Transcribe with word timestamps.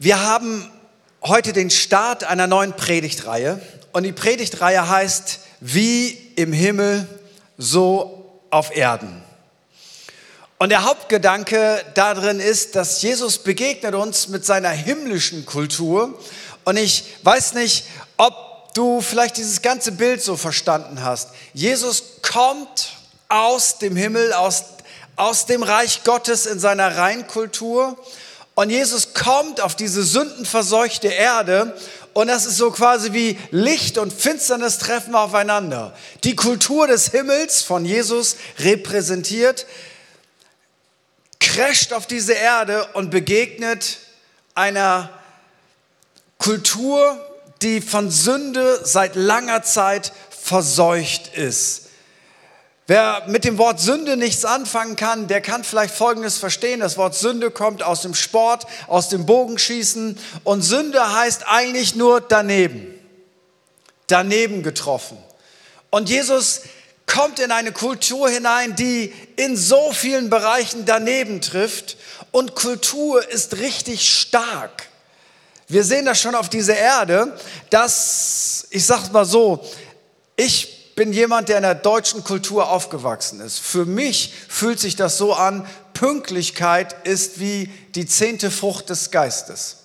Wir 0.00 0.22
haben 0.22 0.70
heute 1.24 1.52
den 1.52 1.70
Start 1.70 2.22
einer 2.22 2.46
neuen 2.46 2.72
Predigtreihe 2.74 3.60
und 3.90 4.04
die 4.04 4.12
Predigtreihe 4.12 4.88
heißt 4.88 5.40
Wie 5.58 6.10
im 6.36 6.52
Himmel, 6.52 7.08
so 7.56 8.40
auf 8.50 8.76
Erden. 8.76 9.24
Und 10.58 10.68
der 10.68 10.84
Hauptgedanke 10.84 11.84
darin 11.94 12.38
ist, 12.38 12.76
dass 12.76 13.02
Jesus 13.02 13.38
begegnet 13.38 13.96
uns 13.96 14.28
mit 14.28 14.46
seiner 14.46 14.68
himmlischen 14.68 15.44
Kultur. 15.44 16.16
Und 16.64 16.76
ich 16.76 17.02
weiß 17.24 17.54
nicht, 17.54 17.82
ob 18.18 18.72
du 18.74 19.00
vielleicht 19.00 19.36
dieses 19.36 19.62
ganze 19.62 19.90
Bild 19.90 20.22
so 20.22 20.36
verstanden 20.36 21.02
hast. 21.02 21.30
Jesus 21.54 22.20
kommt 22.22 22.92
aus 23.28 23.78
dem 23.78 23.96
Himmel, 23.96 24.32
aus, 24.32 24.62
aus 25.16 25.46
dem 25.46 25.64
Reich 25.64 26.04
Gottes 26.04 26.46
in 26.46 26.60
seiner 26.60 26.96
Reinkultur 26.96 27.96
und 28.58 28.70
Jesus 28.70 29.14
kommt 29.14 29.60
auf 29.60 29.76
diese 29.76 30.02
sündenverseuchte 30.02 31.06
Erde 31.06 31.76
und 32.12 32.26
das 32.26 32.44
ist 32.44 32.56
so 32.56 32.72
quasi 32.72 33.12
wie 33.12 33.38
Licht 33.52 33.98
und 33.98 34.12
Finsternis 34.12 34.78
treffen 34.78 35.14
aufeinander. 35.14 35.96
Die 36.24 36.34
Kultur 36.34 36.88
des 36.88 37.12
Himmels 37.12 37.62
von 37.62 37.84
Jesus 37.84 38.34
repräsentiert, 38.58 39.64
crasht 41.38 41.92
auf 41.92 42.08
diese 42.08 42.32
Erde 42.32 42.88
und 42.94 43.12
begegnet 43.12 43.98
einer 44.56 45.08
Kultur, 46.38 47.16
die 47.62 47.80
von 47.80 48.10
Sünde 48.10 48.80
seit 48.82 49.14
langer 49.14 49.62
Zeit 49.62 50.12
verseucht 50.30 51.28
ist. 51.36 51.87
Wer 52.88 53.24
mit 53.26 53.44
dem 53.44 53.58
Wort 53.58 53.80
Sünde 53.80 54.16
nichts 54.16 54.46
anfangen 54.46 54.96
kann, 54.96 55.28
der 55.28 55.42
kann 55.42 55.62
vielleicht 55.62 55.94
Folgendes 55.94 56.38
verstehen. 56.38 56.80
Das 56.80 56.96
Wort 56.96 57.14
Sünde 57.14 57.50
kommt 57.50 57.82
aus 57.82 58.00
dem 58.00 58.14
Sport, 58.14 58.66
aus 58.86 59.10
dem 59.10 59.26
Bogenschießen. 59.26 60.18
Und 60.42 60.62
Sünde 60.62 61.14
heißt 61.14 61.46
eigentlich 61.46 61.96
nur 61.96 62.22
daneben. 62.22 62.94
Daneben 64.06 64.62
getroffen. 64.62 65.18
Und 65.90 66.08
Jesus 66.08 66.62
kommt 67.04 67.40
in 67.40 67.52
eine 67.52 67.72
Kultur 67.72 68.30
hinein, 68.30 68.74
die 68.74 69.12
in 69.36 69.54
so 69.54 69.92
vielen 69.92 70.30
Bereichen 70.30 70.86
daneben 70.86 71.42
trifft. 71.42 71.98
Und 72.30 72.54
Kultur 72.54 73.28
ist 73.28 73.58
richtig 73.58 74.08
stark. 74.08 74.88
Wir 75.66 75.84
sehen 75.84 76.06
das 76.06 76.22
schon 76.22 76.34
auf 76.34 76.48
dieser 76.48 76.78
Erde, 76.78 77.38
dass, 77.68 78.66
ich 78.70 78.86
sag's 78.86 79.12
mal 79.12 79.26
so, 79.26 79.62
ich 80.36 80.77
bin 80.98 81.12
jemand, 81.12 81.48
der 81.48 81.58
in 81.58 81.62
der 81.62 81.76
deutschen 81.76 82.24
Kultur 82.24 82.70
aufgewachsen 82.70 83.40
ist. 83.40 83.60
Für 83.60 83.84
mich 83.84 84.34
fühlt 84.48 84.80
sich 84.80 84.96
das 84.96 85.16
so 85.16 85.32
an, 85.32 85.64
Pünktlichkeit 85.94 87.06
ist 87.06 87.38
wie 87.38 87.70
die 87.94 88.04
zehnte 88.04 88.50
Frucht 88.50 88.90
des 88.90 89.12
Geistes. 89.12 89.77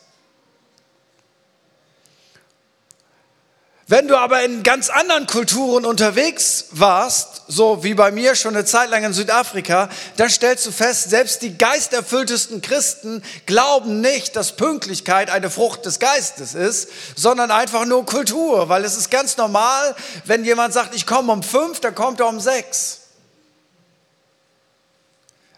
Wenn 3.88 4.08
du 4.08 4.18
aber 4.18 4.44
in 4.44 4.64
ganz 4.64 4.90
anderen 4.90 5.28
Kulturen 5.28 5.86
unterwegs 5.86 6.68
warst, 6.72 7.42
so 7.50 7.84
wie 7.84 7.94
bei 7.96 8.12
mir 8.12 8.36
schon 8.36 8.56
eine 8.56 8.64
Zeit 8.64 8.90
lang 8.90 9.04
in 9.04 9.12
Südafrika, 9.12 9.90
dann 10.16 10.30
stellst 10.30 10.66
du 10.66 10.72
fest, 10.72 11.10
selbst 11.10 11.42
die 11.42 11.58
geisterfülltesten 11.58 12.62
Christen 12.62 13.22
glauben 13.46 14.00
nicht, 14.00 14.38
dass 14.38 14.56
Pünktlichkeit 14.56 15.30
eine 15.30 15.50
Frucht 15.50 15.86
des 15.86 16.00
Geistes 16.00 16.56
ist, 16.56 16.88
sondern 17.18 17.52
einfach 17.52 17.86
nur 17.86 18.06
Kultur, 18.06 18.70
weil 18.70 18.86
es 18.86 18.96
ist 18.96 19.12
ganz 19.12 19.36
normal, 19.36 19.96
wenn 20.24 20.46
jemand 20.46 20.74
sagt, 20.74 20.96
ich 20.96 21.06
komme 21.06 21.34
um 21.34 21.44
fünf, 21.44 21.82
dann 21.82 21.94
kommt 21.94 22.22
er 22.22 22.28
um 22.30 22.40
sechs. 22.40 23.02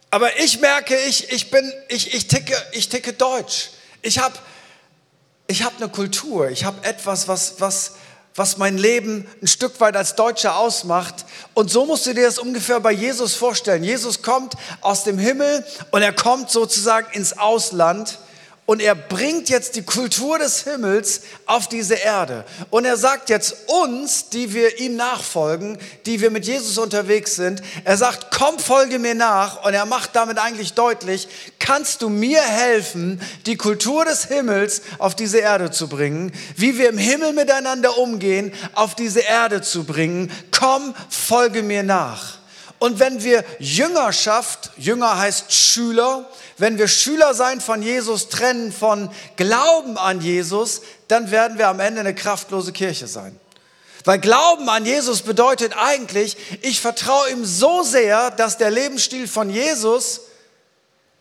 Aber 0.10 0.40
ich 0.40 0.60
merke, 0.62 0.98
ich, 1.02 1.32
ich 1.32 1.52
bin, 1.52 1.72
ich, 1.90 2.16
ich 2.16 2.28
ticke, 2.28 2.56
ich 2.72 2.90
ticke 2.90 3.14
deutsch. 3.14 3.70
Ich 4.02 4.18
habe 4.18 4.34
ich 5.48 5.64
hab 5.64 5.78
eine 5.78 5.90
Kultur, 5.90 6.50
ich 6.50 6.66
habe 6.66 6.84
etwas, 6.88 7.28
was, 7.28 7.56
was, 7.60 7.92
was 8.36 8.58
mein 8.58 8.78
Leben 8.78 9.28
ein 9.42 9.48
Stück 9.48 9.80
weit 9.80 9.96
als 9.96 10.16
Deutscher 10.16 10.58
ausmacht. 10.58 11.26
Und 11.54 11.72
so 11.72 11.86
musst 11.86 12.06
du 12.06 12.14
dir 12.14 12.26
das 12.26 12.38
ungefähr 12.38 12.80
bei 12.82 12.92
Jesus 12.92 13.34
vorstellen. 13.34 13.84
Jesus 13.84 14.22
kommt 14.22 14.56
aus 14.82 15.04
dem 15.04 15.18
Himmel 15.18 15.66
und 15.92 16.02
er 16.02 16.14
kommt 16.14 16.52
sozusagen 16.52 17.08
ins 17.14 17.38
Ausland 17.38 18.20
und 18.68 18.82
er 18.82 18.96
bringt 18.96 19.48
jetzt 19.50 19.76
die 19.76 19.84
Kultur 19.84 20.40
des 20.40 20.64
Himmels 20.64 21.22
auf 21.46 21.68
diese 21.68 21.94
Erde. 21.94 22.46
Und 22.72 22.86
er 22.86 22.98
sagt 22.98 23.30
jetzt 23.30 23.56
uns, 23.68 24.30
die 24.30 24.54
wir 24.54 24.80
ihm 24.80 24.96
nachfolgen, 24.96 25.78
die 26.08 26.20
wir 26.20 26.32
mit 26.32 26.48
Jesus 26.48 26.80
unterwegs 26.80 27.36
sind, 27.36 27.62
er 27.84 27.96
sagt, 27.96 28.36
komm, 28.36 28.58
folge 28.58 28.98
mir 28.98 29.14
nach. 29.14 29.64
Und 29.64 29.76
er 29.76 29.86
macht 29.86 30.16
damit 30.16 30.40
eigentlich 30.40 30.74
deutlich, 30.74 31.28
kannst 31.66 32.04
du 32.04 32.10
mir 32.10 32.44
helfen, 32.44 33.20
die 33.48 33.58
Kultur 33.58 34.06
des 34.06 34.26
Himmels 34.26 34.84
auf 35.00 35.16
diese 35.16 35.40
Erde 35.40 35.72
zu 35.72 35.88
bringen, 35.88 36.32
wie 36.56 36.78
wir 36.78 36.90
im 36.90 37.00
Himmel 37.00 37.34
miteinander 37.34 37.98
umgehen, 37.98 38.54
auf 38.76 38.94
diese 38.94 39.22
Erde 39.22 39.64
zu 39.64 39.84
bringen. 39.84 40.32
Komm, 40.52 40.94
folge 41.10 41.64
mir 41.64 41.82
nach. 41.82 42.38
Und 42.78 43.00
wenn 43.00 43.24
wir 43.24 43.44
Jüngerschaft, 43.58 44.74
Jünger 44.78 45.18
heißt 45.18 45.52
Schüler, 45.52 46.30
wenn 46.60 46.78
wir 46.78 46.88
Schüler 46.88 47.34
sein 47.34 47.60
von 47.60 47.82
Jesus 47.82 48.30
trennen 48.30 48.72
von 48.72 49.10
Glauben 49.36 49.98
an 49.98 50.22
Jesus, 50.22 50.82
dann 51.08 51.32
werden 51.32 51.58
wir 51.58 51.70
am 51.70 51.80
Ende 51.80 52.02
eine 52.02 52.14
kraftlose 52.14 52.74
Kirche 52.74 53.08
sein. 53.08 53.40
Weil 54.04 54.20
Glauben 54.20 54.70
an 54.70 54.86
Jesus 54.86 55.24
bedeutet 55.24 55.74
eigentlich, 55.76 56.38
ich 56.62 56.80
vertraue 56.80 57.32
ihm 57.32 57.44
so 57.44 57.82
sehr, 57.82 58.30
dass 58.30 58.60
der 58.60 58.70
Lebensstil 58.70 59.28
von 59.28 59.50
Jesus 59.50 60.22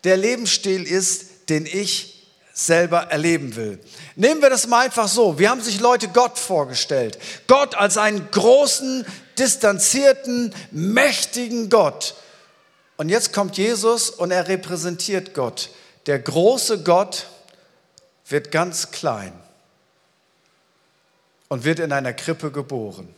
der 0.05 0.17
Lebensstil 0.17 0.83
ist, 0.83 1.49
den 1.49 1.65
ich 1.65 2.15
selber 2.53 3.07
erleben 3.11 3.55
will. 3.57 3.79
Nehmen 4.15 4.41
wir 4.41 4.49
das 4.49 4.67
mal 4.67 4.85
einfach 4.85 5.09
so. 5.09 5.37
Wir 5.37 5.49
haben 5.49 5.61
sich 5.61 5.81
Leute 5.81 6.07
Gott 6.07 6.39
vorgestellt. 6.39 7.19
Gott 7.47 7.75
als 7.75 7.97
einen 7.97 8.31
großen, 8.31 9.05
distanzierten, 9.37 10.55
mächtigen 10.71 11.69
Gott. 11.69 12.15
Und 12.95 13.09
jetzt 13.09 13.33
kommt 13.33 13.57
Jesus 13.57 14.09
und 14.09 14.31
er 14.31 14.47
repräsentiert 14.47 15.33
Gott. 15.33 15.69
Der 16.05 16.19
große 16.19 16.83
Gott 16.83 17.27
wird 18.29 18.51
ganz 18.51 18.91
klein 18.91 19.33
und 21.49 21.65
wird 21.65 21.79
in 21.79 21.91
einer 21.91 22.13
Krippe 22.13 22.51
geboren. 22.51 23.13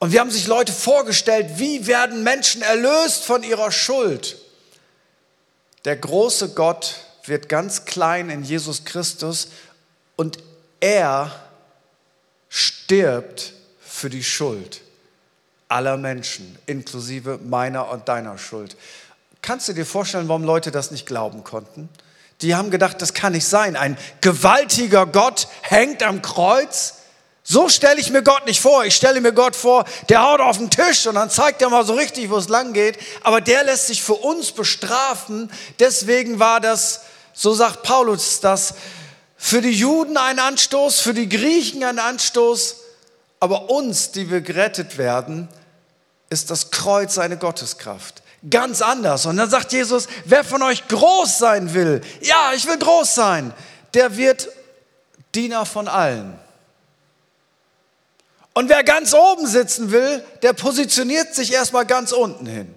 Und 0.00 0.12
wir 0.12 0.20
haben 0.20 0.30
sich 0.30 0.46
Leute 0.46 0.72
vorgestellt, 0.72 1.58
wie 1.58 1.86
werden 1.86 2.24
Menschen 2.24 2.62
erlöst 2.62 3.24
von 3.24 3.42
ihrer 3.42 3.70
Schuld? 3.70 4.38
Der 5.84 5.94
große 5.96 6.54
Gott 6.54 6.96
wird 7.26 7.48
ganz 7.48 7.84
klein 7.84 8.30
in 8.30 8.42
Jesus 8.42 8.84
Christus 8.84 9.48
und 10.16 10.38
er 10.80 11.30
stirbt 12.48 13.52
für 13.80 14.08
die 14.10 14.24
Schuld 14.24 14.80
aller 15.68 15.98
Menschen, 15.98 16.58
inklusive 16.66 17.38
meiner 17.44 17.90
und 17.90 18.08
deiner 18.08 18.38
Schuld. 18.38 18.76
Kannst 19.42 19.68
du 19.68 19.74
dir 19.74 19.86
vorstellen, 19.86 20.28
warum 20.28 20.44
Leute 20.44 20.70
das 20.70 20.90
nicht 20.90 21.06
glauben 21.06 21.44
konnten? 21.44 21.90
Die 22.40 22.54
haben 22.54 22.70
gedacht, 22.70 23.02
das 23.02 23.12
kann 23.12 23.34
nicht 23.34 23.46
sein. 23.46 23.76
Ein 23.76 23.98
gewaltiger 24.22 25.04
Gott 25.06 25.46
hängt 25.60 26.02
am 26.02 26.22
Kreuz. 26.22 26.94
So 27.42 27.68
stelle 27.68 28.00
ich 28.00 28.10
mir 28.10 28.22
Gott 28.22 28.46
nicht 28.46 28.60
vor. 28.60 28.84
Ich 28.84 28.94
stelle 28.94 29.20
mir 29.20 29.32
Gott 29.32 29.56
vor, 29.56 29.84
der 30.08 30.22
haut 30.22 30.40
auf 30.40 30.58
den 30.58 30.70
Tisch 30.70 31.06
und 31.06 31.14
dann 31.14 31.30
zeigt 31.30 31.62
er 31.62 31.70
mal 31.70 31.84
so 31.84 31.94
richtig, 31.94 32.30
wo 32.30 32.36
es 32.36 32.48
lang 32.48 32.72
geht. 32.72 32.98
Aber 33.22 33.40
der 33.40 33.64
lässt 33.64 33.86
sich 33.86 34.02
für 34.02 34.14
uns 34.14 34.52
bestrafen. 34.52 35.50
Deswegen 35.78 36.38
war 36.38 36.60
das, 36.60 37.02
so 37.32 37.54
sagt 37.54 37.82
Paulus 37.82 38.40
das, 38.40 38.74
für 39.36 39.62
die 39.62 39.72
Juden 39.72 40.16
ein 40.16 40.38
Anstoß, 40.38 41.00
für 41.00 41.14
die 41.14 41.28
Griechen 41.28 41.82
ein 41.82 41.98
Anstoß. 41.98 42.76
Aber 43.40 43.70
uns, 43.70 44.12
die 44.12 44.30
wir 44.30 44.42
gerettet 44.42 44.98
werden, 44.98 45.48
ist 46.28 46.50
das 46.50 46.70
Kreuz 46.70 47.16
eine 47.16 47.38
Gotteskraft. 47.38 48.22
Ganz 48.48 48.82
anders. 48.82 49.26
Und 49.26 49.38
dann 49.38 49.50
sagt 49.50 49.72
Jesus, 49.72 50.08
wer 50.24 50.44
von 50.44 50.62
euch 50.62 50.86
groß 50.88 51.38
sein 51.38 51.74
will, 51.74 52.02
ja, 52.20 52.52
ich 52.54 52.66
will 52.66 52.78
groß 52.78 53.14
sein, 53.14 53.52
der 53.94 54.16
wird 54.16 54.48
Diener 55.34 55.66
von 55.66 55.88
allen. 55.88 56.38
Und 58.52 58.68
wer 58.68 58.82
ganz 58.84 59.14
oben 59.14 59.46
sitzen 59.46 59.92
will, 59.92 60.24
der 60.42 60.52
positioniert 60.52 61.34
sich 61.34 61.52
erstmal 61.52 61.86
ganz 61.86 62.12
unten 62.12 62.46
hin. 62.46 62.74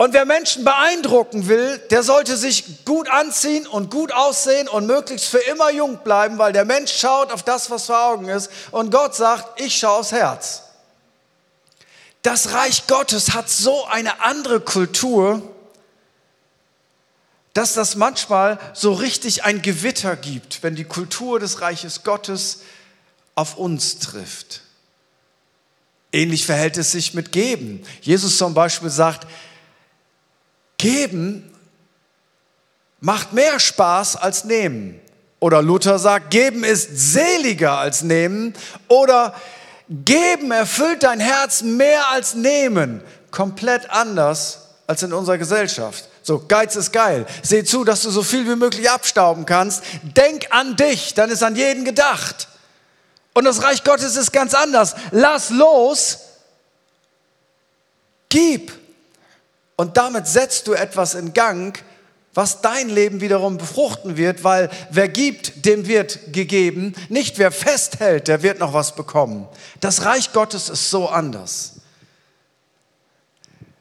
Und 0.00 0.12
wer 0.12 0.24
Menschen 0.24 0.62
beeindrucken 0.62 1.48
will, 1.48 1.78
der 1.90 2.04
sollte 2.04 2.36
sich 2.36 2.84
gut 2.84 3.10
anziehen 3.10 3.66
und 3.66 3.90
gut 3.90 4.12
aussehen 4.12 4.68
und 4.68 4.86
möglichst 4.86 5.28
für 5.28 5.38
immer 5.38 5.70
jung 5.72 5.98
bleiben, 6.04 6.38
weil 6.38 6.52
der 6.52 6.64
Mensch 6.64 6.92
schaut 6.96 7.32
auf 7.32 7.42
das, 7.42 7.68
was 7.68 7.86
vor 7.86 8.00
Augen 8.00 8.28
ist. 8.28 8.48
Und 8.70 8.92
Gott 8.92 9.16
sagt, 9.16 9.60
ich 9.60 9.76
schaue 9.76 9.98
aufs 9.98 10.12
Herz. 10.12 10.62
Das 12.22 12.52
Reich 12.52 12.86
Gottes 12.86 13.34
hat 13.34 13.48
so 13.48 13.86
eine 13.86 14.22
andere 14.22 14.60
Kultur, 14.60 15.42
dass 17.58 17.74
das 17.74 17.96
manchmal 17.96 18.60
so 18.72 18.92
richtig 18.92 19.42
ein 19.42 19.62
Gewitter 19.62 20.14
gibt, 20.14 20.62
wenn 20.62 20.76
die 20.76 20.84
Kultur 20.84 21.40
des 21.40 21.60
Reiches 21.60 22.04
Gottes 22.04 22.60
auf 23.34 23.56
uns 23.56 23.98
trifft. 23.98 24.62
Ähnlich 26.12 26.46
verhält 26.46 26.76
es 26.76 26.92
sich 26.92 27.14
mit 27.14 27.32
Geben. 27.32 27.82
Jesus 28.00 28.38
zum 28.38 28.54
Beispiel 28.54 28.90
sagt, 28.90 29.26
Geben 30.76 31.52
macht 33.00 33.32
mehr 33.32 33.58
Spaß 33.58 34.14
als 34.14 34.44
nehmen. 34.44 35.00
Oder 35.40 35.60
Luther 35.60 35.98
sagt, 35.98 36.30
geben 36.30 36.62
ist 36.62 37.12
seliger 37.12 37.76
als 37.78 38.02
nehmen. 38.02 38.54
Oder 38.86 39.34
geben 39.90 40.52
erfüllt 40.52 41.02
dein 41.02 41.18
Herz 41.18 41.62
mehr 41.62 42.08
als 42.10 42.34
nehmen. 42.34 43.02
Komplett 43.32 43.90
anders 43.90 44.68
als 44.86 45.02
in 45.02 45.12
unserer 45.12 45.38
Gesellschaft. 45.38 46.08
So, 46.28 46.44
Geiz 46.46 46.76
ist 46.76 46.92
geil. 46.92 47.24
Seh 47.42 47.64
zu, 47.64 47.84
dass 47.84 48.02
du 48.02 48.10
so 48.10 48.22
viel 48.22 48.46
wie 48.46 48.54
möglich 48.54 48.90
abstauben 48.90 49.46
kannst. 49.46 49.82
Denk 50.02 50.48
an 50.50 50.76
dich, 50.76 51.14
dann 51.14 51.30
ist 51.30 51.42
an 51.42 51.56
jeden 51.56 51.86
gedacht. 51.86 52.48
Und 53.32 53.46
das 53.46 53.62
Reich 53.62 53.82
Gottes 53.82 54.14
ist 54.14 54.30
ganz 54.30 54.52
anders. 54.52 54.94
Lass 55.10 55.48
los, 55.48 56.18
gib. 58.28 58.72
Und 59.76 59.96
damit 59.96 60.26
setzt 60.26 60.66
du 60.66 60.74
etwas 60.74 61.14
in 61.14 61.32
Gang, 61.32 61.82
was 62.34 62.60
dein 62.60 62.90
Leben 62.90 63.22
wiederum 63.22 63.56
befruchten 63.56 64.18
wird, 64.18 64.44
weil 64.44 64.68
wer 64.90 65.08
gibt, 65.08 65.64
dem 65.64 65.86
wird 65.86 66.34
gegeben. 66.34 66.94
Nicht 67.08 67.38
wer 67.38 67.50
festhält, 67.50 68.28
der 68.28 68.42
wird 68.42 68.58
noch 68.58 68.74
was 68.74 68.94
bekommen. 68.94 69.48
Das 69.80 70.04
Reich 70.04 70.34
Gottes 70.34 70.68
ist 70.68 70.90
so 70.90 71.08
anders. 71.08 71.77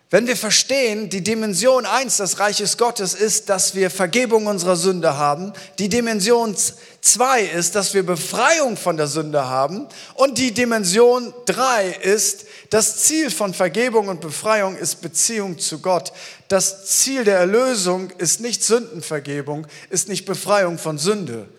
Wenn 0.09 0.25
wir 0.25 0.37
verstehen, 0.37 1.09
die 1.09 1.21
Dimension 1.21 1.85
1 1.85 2.17
des 2.17 2.39
Reiches 2.39 2.77
Gottes 2.77 3.13
ist, 3.13 3.49
dass 3.49 3.75
wir 3.75 3.89
Vergebung 3.89 4.45
unserer 4.45 4.77
Sünde 4.77 5.17
haben, 5.17 5.51
die 5.79 5.89
Dimension 5.89 6.55
2 7.01 7.41
ist, 7.41 7.75
dass 7.75 7.93
wir 7.93 8.03
Befreiung 8.03 8.77
von 8.77 8.95
der 8.95 9.07
Sünde 9.07 9.49
haben 9.49 9.85
und 10.13 10.37
die 10.37 10.53
Dimension 10.53 11.33
3 11.45 11.89
ist, 11.89 12.45
das 12.69 13.03
Ziel 13.03 13.29
von 13.29 13.53
Vergebung 13.53 14.07
und 14.07 14.21
Befreiung 14.21 14.77
ist 14.77 15.01
Beziehung 15.01 15.59
zu 15.59 15.79
Gott. 15.79 16.13
Das 16.47 16.85
Ziel 16.85 17.25
der 17.25 17.39
Erlösung 17.39 18.09
ist 18.11 18.39
nicht 18.39 18.63
Sündenvergebung, 18.63 19.67
ist 19.89 20.07
nicht 20.07 20.23
Befreiung 20.23 20.77
von 20.77 20.97
Sünde. 20.97 21.49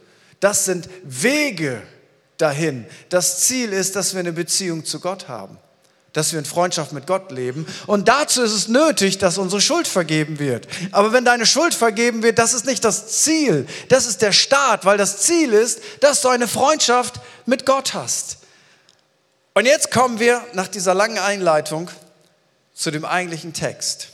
Das 0.41 0.65
sind 0.65 0.89
Wege 1.05 1.83
dahin. 2.39 2.87
Das 3.11 3.41
Ziel 3.41 3.75
ist, 3.75 3.95
dass 3.95 4.15
wir 4.15 4.21
eine 4.21 4.33
Beziehung 4.33 4.87
zu 4.87 5.01
Gott 5.01 5.29
haben 5.29 5.59
dass 6.19 6.33
wir 6.33 6.41
in 6.41 6.45
Freundschaft 6.45 6.93
mit 6.93 7.07
Gott 7.07 7.31
leben. 7.31 7.65
Und 7.87 8.09
dazu 8.09 8.43
ist 8.43 8.53
es 8.53 8.67
nötig, 8.67 9.19
dass 9.19 9.39
unsere 9.39 9.61
Schuld 9.61 9.87
vergeben 9.87 10.41
wird. 10.41 10.67
Aber 10.91 11.13
wenn 11.13 11.25
deine 11.25 11.47
Schuld 11.47 11.75
vergeben 11.75 12.25
wird, 12.25 12.41
das 12.41 12.55
ist 12.55 12.67
nicht 12.67 12.85
das 12.85 13.23
Ziel, 13.23 13.69
das 13.89 14.07
ist 14.07 14.21
der 14.21 14.33
Start, 14.33 14.85
weil 14.85 14.99
das 14.99 15.19
Ziel 15.19 15.53
ist, 15.53 15.81
dass 16.01 16.21
du 16.21 16.29
eine 16.29 16.49
Freundschaft 16.49 17.21
mit 17.47 17.67
Gott 17.67 17.95
hast. 17.95 18.39
Und 19.55 19.67
jetzt 19.67 19.93
kommen 19.93 20.19
wir 20.19 20.45
nach 20.55 20.67
dieser 20.67 20.93
langen 20.93 21.19
Einleitung 21.19 21.89
zu 22.75 22.91
dem 22.91 23.05
eigentlichen 23.05 23.53
Text. 23.53 24.09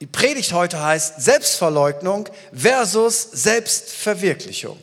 Die 0.00 0.06
Predigt 0.06 0.52
heute 0.52 0.82
heißt 0.82 1.22
Selbstverleugnung 1.22 2.28
versus 2.52 3.22
Selbstverwirklichung. 3.30 4.80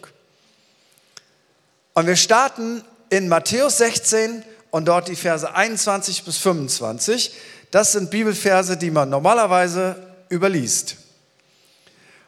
Und 1.95 2.07
wir 2.07 2.15
starten 2.15 2.81
in 3.09 3.27
Matthäus 3.27 3.79
16 3.79 4.43
und 4.77 4.85
dort 4.85 5.07
die 5.07 5.15
Verse 5.15 5.55
21 5.55 6.23
bis 6.23 6.37
25. 6.37 7.31
Das 7.71 7.93
sind 7.93 8.11
Bibelverse, 8.11 8.77
die 8.77 8.91
man 8.91 9.09
normalerweise 9.09 9.95
überliest. 10.29 10.97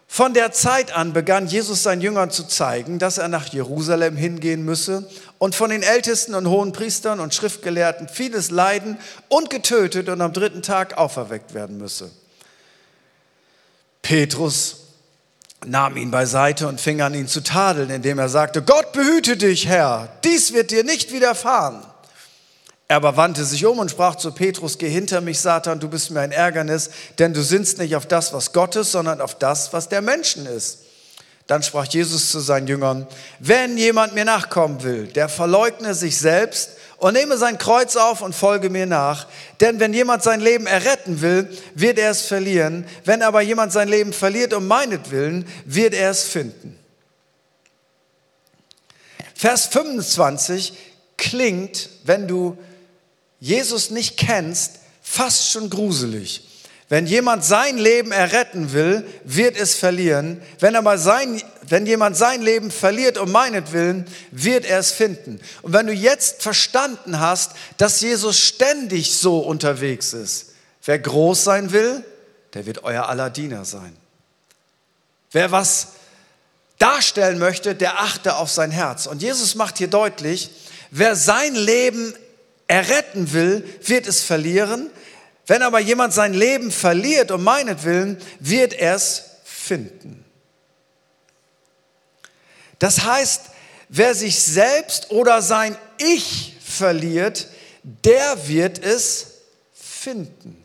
Von 0.08 0.34
der 0.34 0.52
Zeit 0.52 0.92
an 0.92 1.14
begann 1.14 1.46
Jesus 1.46 1.84
seinen 1.84 2.02
Jüngern 2.02 2.32
zu 2.32 2.44
zeigen, 2.44 2.98
dass 2.98 3.20
er 3.20 3.28
nach 3.28 3.54
Jerusalem 3.54 4.18
hingehen 4.18 4.66
müsse 4.66 5.08
und 5.38 5.54
von 5.54 5.70
den 5.70 5.84
Ältesten 5.84 6.34
und 6.34 6.48
hohen 6.48 6.72
Priestern 6.72 7.20
und 7.20 7.36
Schriftgelehrten 7.36 8.10
vieles 8.10 8.50
leiden 8.50 8.98
und 9.28 9.52
getötet 9.52 10.10
und 10.10 10.20
am 10.20 10.34
dritten 10.34 10.64
Tag 10.64 10.98
auferweckt 10.98 11.54
werden 11.54 11.78
müsse. 11.78 12.10
Petrus 14.02 14.78
nahm 15.68 15.98
ihn 15.98 16.10
beiseite 16.10 16.68
und 16.68 16.82
fing 16.82 17.00
an, 17.02 17.14
ihn 17.14 17.28
zu 17.28 17.44
tadeln, 17.44 17.92
indem 17.92 18.18
er 18.18 18.30
sagte, 18.30 18.64
Gott 18.64 18.92
behüte 18.94 19.38
dich, 19.38 19.68
Herr, 19.68 20.10
dies 20.24 20.52
wird 20.52 20.72
dir 20.72 20.84
nicht 20.84 21.14
widerfahren. 21.14 21.84
Er 22.90 22.96
aber 22.96 23.18
wandte 23.18 23.46
sich 23.46 23.68
um 23.68 23.78
und 23.78 23.92
sprach 23.92 24.16
zu 24.16 24.32
Petrus, 24.32 24.80
geh 24.80 24.90
hinter 24.90 25.22
mich, 25.22 25.40
Satan, 25.40 25.80
du 25.80 25.88
bist 25.88 26.10
mir 26.10 26.22
ein 26.22 26.32
Ärgernis, 26.32 26.90
denn 27.20 27.36
du 27.36 27.44
sinnst 27.44 27.78
nicht 27.78 27.96
auf 27.96 28.08
das, 28.08 28.34
was 28.34 28.52
Gottes, 28.52 28.92
sondern 28.92 29.22
auf 29.22 29.38
das, 29.38 29.72
was 29.74 29.90
der 29.90 30.02
Menschen 30.02 30.48
ist. 30.48 30.80
Dann 31.46 31.62
sprach 31.62 31.86
Jesus 31.86 32.32
zu 32.32 32.40
seinen 32.40 32.66
Jüngern, 32.66 33.06
wenn 33.38 33.78
jemand 33.78 34.16
mir 34.16 34.26
nachkommen 34.26 34.82
will, 34.82 35.06
der 35.06 35.30
verleugne 35.30 35.94
sich 35.94 36.18
selbst 36.18 36.72
und 36.98 37.14
nehme 37.14 37.38
sein 37.38 37.60
Kreuz 37.60 37.96
auf 37.96 38.24
und 38.24 38.34
folge 38.34 38.72
mir 38.72 38.88
nach. 38.88 39.28
Denn 39.62 39.80
wenn 39.80 39.94
jemand 39.94 40.24
sein 40.24 40.42
Leben 40.42 40.66
erretten 40.66 41.22
will, 41.22 41.48
wird 41.76 42.00
er 42.00 42.10
es 42.10 42.24
verlieren. 42.24 42.88
Wenn 43.06 43.22
aber 43.22 43.42
jemand 43.42 43.72
sein 43.72 43.88
Leben 43.88 44.14
verliert 44.14 44.52
um 44.52 44.66
meinetwillen, 44.66 45.48
wird 45.64 45.94
er 45.94 46.10
es 46.10 46.24
finden. 46.24 46.80
Vers 49.36 49.68
25 49.68 50.74
klingt, 51.18 51.90
wenn 52.04 52.28
du 52.28 52.58
Jesus 53.40 53.90
nicht 53.90 54.18
kennst, 54.18 54.80
fast 55.02 55.52
schon 55.52 55.70
gruselig. 55.70 56.46
Wenn 56.90 57.06
jemand 57.06 57.46
sein 57.46 57.78
Leben 57.78 58.12
erretten 58.12 58.74
will, 58.74 59.06
wird 59.24 59.56
es 59.56 59.76
verlieren. 59.76 60.42
Wenn, 60.60 60.76
aber 60.76 60.98
sein, 60.98 61.42
wenn 61.68 61.86
jemand 61.86 62.18
sein 62.18 62.42
Leben 62.42 62.72
verliert 62.72 63.20
um 63.20 63.32
meinetwillen, 63.32 64.06
wird 64.32 64.66
er 64.66 64.80
es 64.80 64.92
finden. 64.92 65.40
Und 65.62 65.74
wenn 65.74 65.86
du 65.86 65.94
jetzt 65.94 66.42
verstanden 66.42 67.20
hast, 67.20 67.52
dass 67.78 68.02
Jesus 68.02 68.40
ständig 68.40 69.16
so 69.16 69.38
unterwegs 69.38 70.14
ist, 70.14 70.54
wer 70.84 70.98
groß 70.98 71.44
sein 71.44 71.72
will, 71.72 72.04
der 72.56 72.66
wird 72.66 72.84
euer 72.84 73.08
aller 73.08 73.30
Diener 73.30 73.66
sein. 73.66 73.96
Wer 75.32 75.52
was 75.52 75.90
darstellen 76.80 77.38
möchte, 77.38 77.76
der 77.76 78.00
achte 78.00 78.36
auf 78.36 78.50
sein 78.50 78.72
Herz. 78.72 79.06
Und 79.06 79.22
Jesus 79.22 79.54
macht 79.54 79.78
hier 79.78 79.90
deutlich, 79.90 80.50
wer 80.90 81.16
sein 81.16 81.54
Leben 81.54 82.16
erretten 82.70 83.34
will, 83.34 83.68
wird 83.84 84.08
es 84.08 84.22
verlieren. 84.22 84.90
Wenn 85.48 85.64
aber 85.64 85.80
jemand 85.80 86.14
sein 86.14 86.34
Leben 86.34 86.72
verliert 86.72 87.32
um 87.32 87.44
meinetwillen, 87.44 88.18
wird 88.40 88.74
er 88.74 88.96
es 88.96 89.24
finden. 89.44 90.24
Das 92.78 93.04
heißt, 93.04 93.42
wer 93.90 94.14
sich 94.14 94.40
selbst 94.40 95.10
oder 95.12 95.42
sein 95.42 95.76
Ich 95.98 96.56
verliert, 96.64 97.48
der 97.84 98.48
wird 98.48 98.78
es 98.80 99.40
finden. 99.74 100.64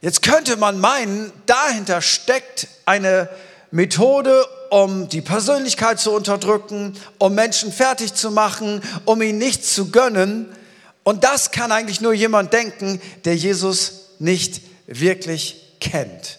Jetzt 0.00 0.22
könnte 0.22 0.56
man 0.56 0.80
meinen, 0.80 1.32
dahinter 1.46 2.02
steckt 2.02 2.68
eine 2.84 3.28
Methode, 3.70 4.46
um 4.70 5.08
die 5.08 5.20
Persönlichkeit 5.20 6.00
zu 6.00 6.12
unterdrücken, 6.12 6.96
um 7.18 7.34
Menschen 7.34 7.72
fertig 7.72 8.14
zu 8.14 8.30
machen, 8.30 8.82
um 9.04 9.20
ihnen 9.22 9.38
nichts 9.38 9.74
zu 9.74 9.90
gönnen. 9.90 10.54
Und 11.02 11.24
das 11.24 11.50
kann 11.50 11.72
eigentlich 11.72 12.00
nur 12.00 12.12
jemand 12.12 12.52
denken, 12.52 13.00
der 13.24 13.36
Jesus 13.36 14.10
nicht 14.18 14.62
wirklich 14.86 15.74
kennt. 15.80 16.38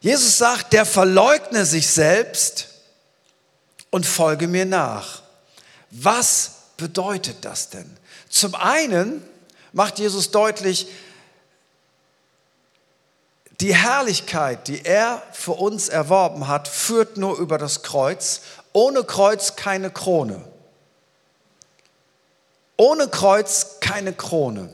Jesus 0.00 0.38
sagt, 0.38 0.72
der 0.72 0.86
verleugne 0.86 1.66
sich 1.66 1.88
selbst 1.88 2.68
und 3.90 4.06
folge 4.06 4.46
mir 4.46 4.66
nach. 4.66 5.22
Was 5.90 6.52
bedeutet 6.76 7.38
das 7.42 7.70
denn? 7.70 7.90
Zum 8.28 8.54
einen 8.54 9.22
macht 9.72 9.98
Jesus 9.98 10.30
deutlich, 10.30 10.86
die 13.60 13.74
Herrlichkeit, 13.74 14.68
die 14.68 14.84
er 14.84 15.22
für 15.32 15.52
uns 15.52 15.88
erworben 15.88 16.46
hat, 16.46 16.68
führt 16.68 17.16
nur 17.16 17.38
über 17.38 17.58
das 17.58 17.82
Kreuz. 17.82 18.42
Ohne 18.72 19.02
Kreuz 19.02 19.56
keine 19.56 19.90
Krone. 19.90 20.44
Ohne 22.76 23.08
Kreuz 23.08 23.80
keine 23.80 24.12
Krone. 24.12 24.70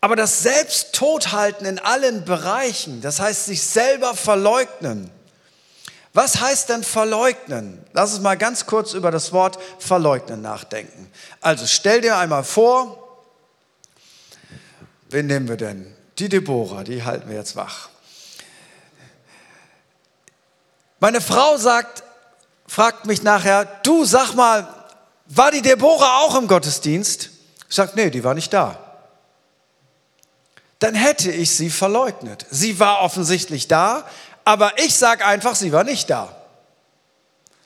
Aber 0.00 0.16
das 0.16 0.42
Selbsttothalten 0.42 1.66
in 1.66 1.78
allen 1.78 2.24
Bereichen, 2.24 3.02
das 3.02 3.20
heißt 3.20 3.46
sich 3.46 3.62
selber 3.62 4.14
verleugnen. 4.14 5.10
Was 6.14 6.40
heißt 6.40 6.68
denn 6.68 6.84
verleugnen? 6.84 7.84
Lass 7.92 8.12
uns 8.12 8.22
mal 8.22 8.36
ganz 8.36 8.66
kurz 8.66 8.92
über 8.92 9.10
das 9.10 9.32
Wort 9.32 9.58
verleugnen 9.78 10.40
nachdenken. 10.40 11.10
Also 11.40 11.66
stell 11.66 12.00
dir 12.00 12.16
einmal 12.16 12.44
vor, 12.44 13.18
wen 15.10 15.26
nehmen 15.26 15.48
wir 15.48 15.56
denn? 15.56 15.94
Die 16.18 16.28
Deborah, 16.28 16.84
die 16.84 17.02
halten 17.02 17.28
wir 17.28 17.36
jetzt 17.36 17.56
wach. 17.56 17.88
Meine 21.00 21.20
Frau 21.20 21.56
sagt, 21.56 22.02
fragt 22.66 23.06
mich 23.06 23.22
nachher, 23.22 23.64
du 23.82 24.04
sag 24.04 24.34
mal, 24.34 24.68
war 25.26 25.50
die 25.50 25.62
Deborah 25.62 26.20
auch 26.20 26.36
im 26.36 26.46
Gottesdienst? 26.46 27.30
Ich 27.68 27.74
sage, 27.74 27.92
nee, 27.96 28.10
die 28.10 28.24
war 28.24 28.34
nicht 28.34 28.52
da. 28.52 28.78
Dann 30.78 30.94
hätte 30.94 31.30
ich 31.30 31.50
sie 31.50 31.70
verleugnet. 31.70 32.46
Sie 32.50 32.78
war 32.78 33.00
offensichtlich 33.00 33.68
da, 33.68 34.08
aber 34.44 34.78
ich 34.78 34.94
sage 34.94 35.24
einfach, 35.24 35.56
sie 35.56 35.72
war 35.72 35.84
nicht 35.84 36.10
da. 36.10 36.34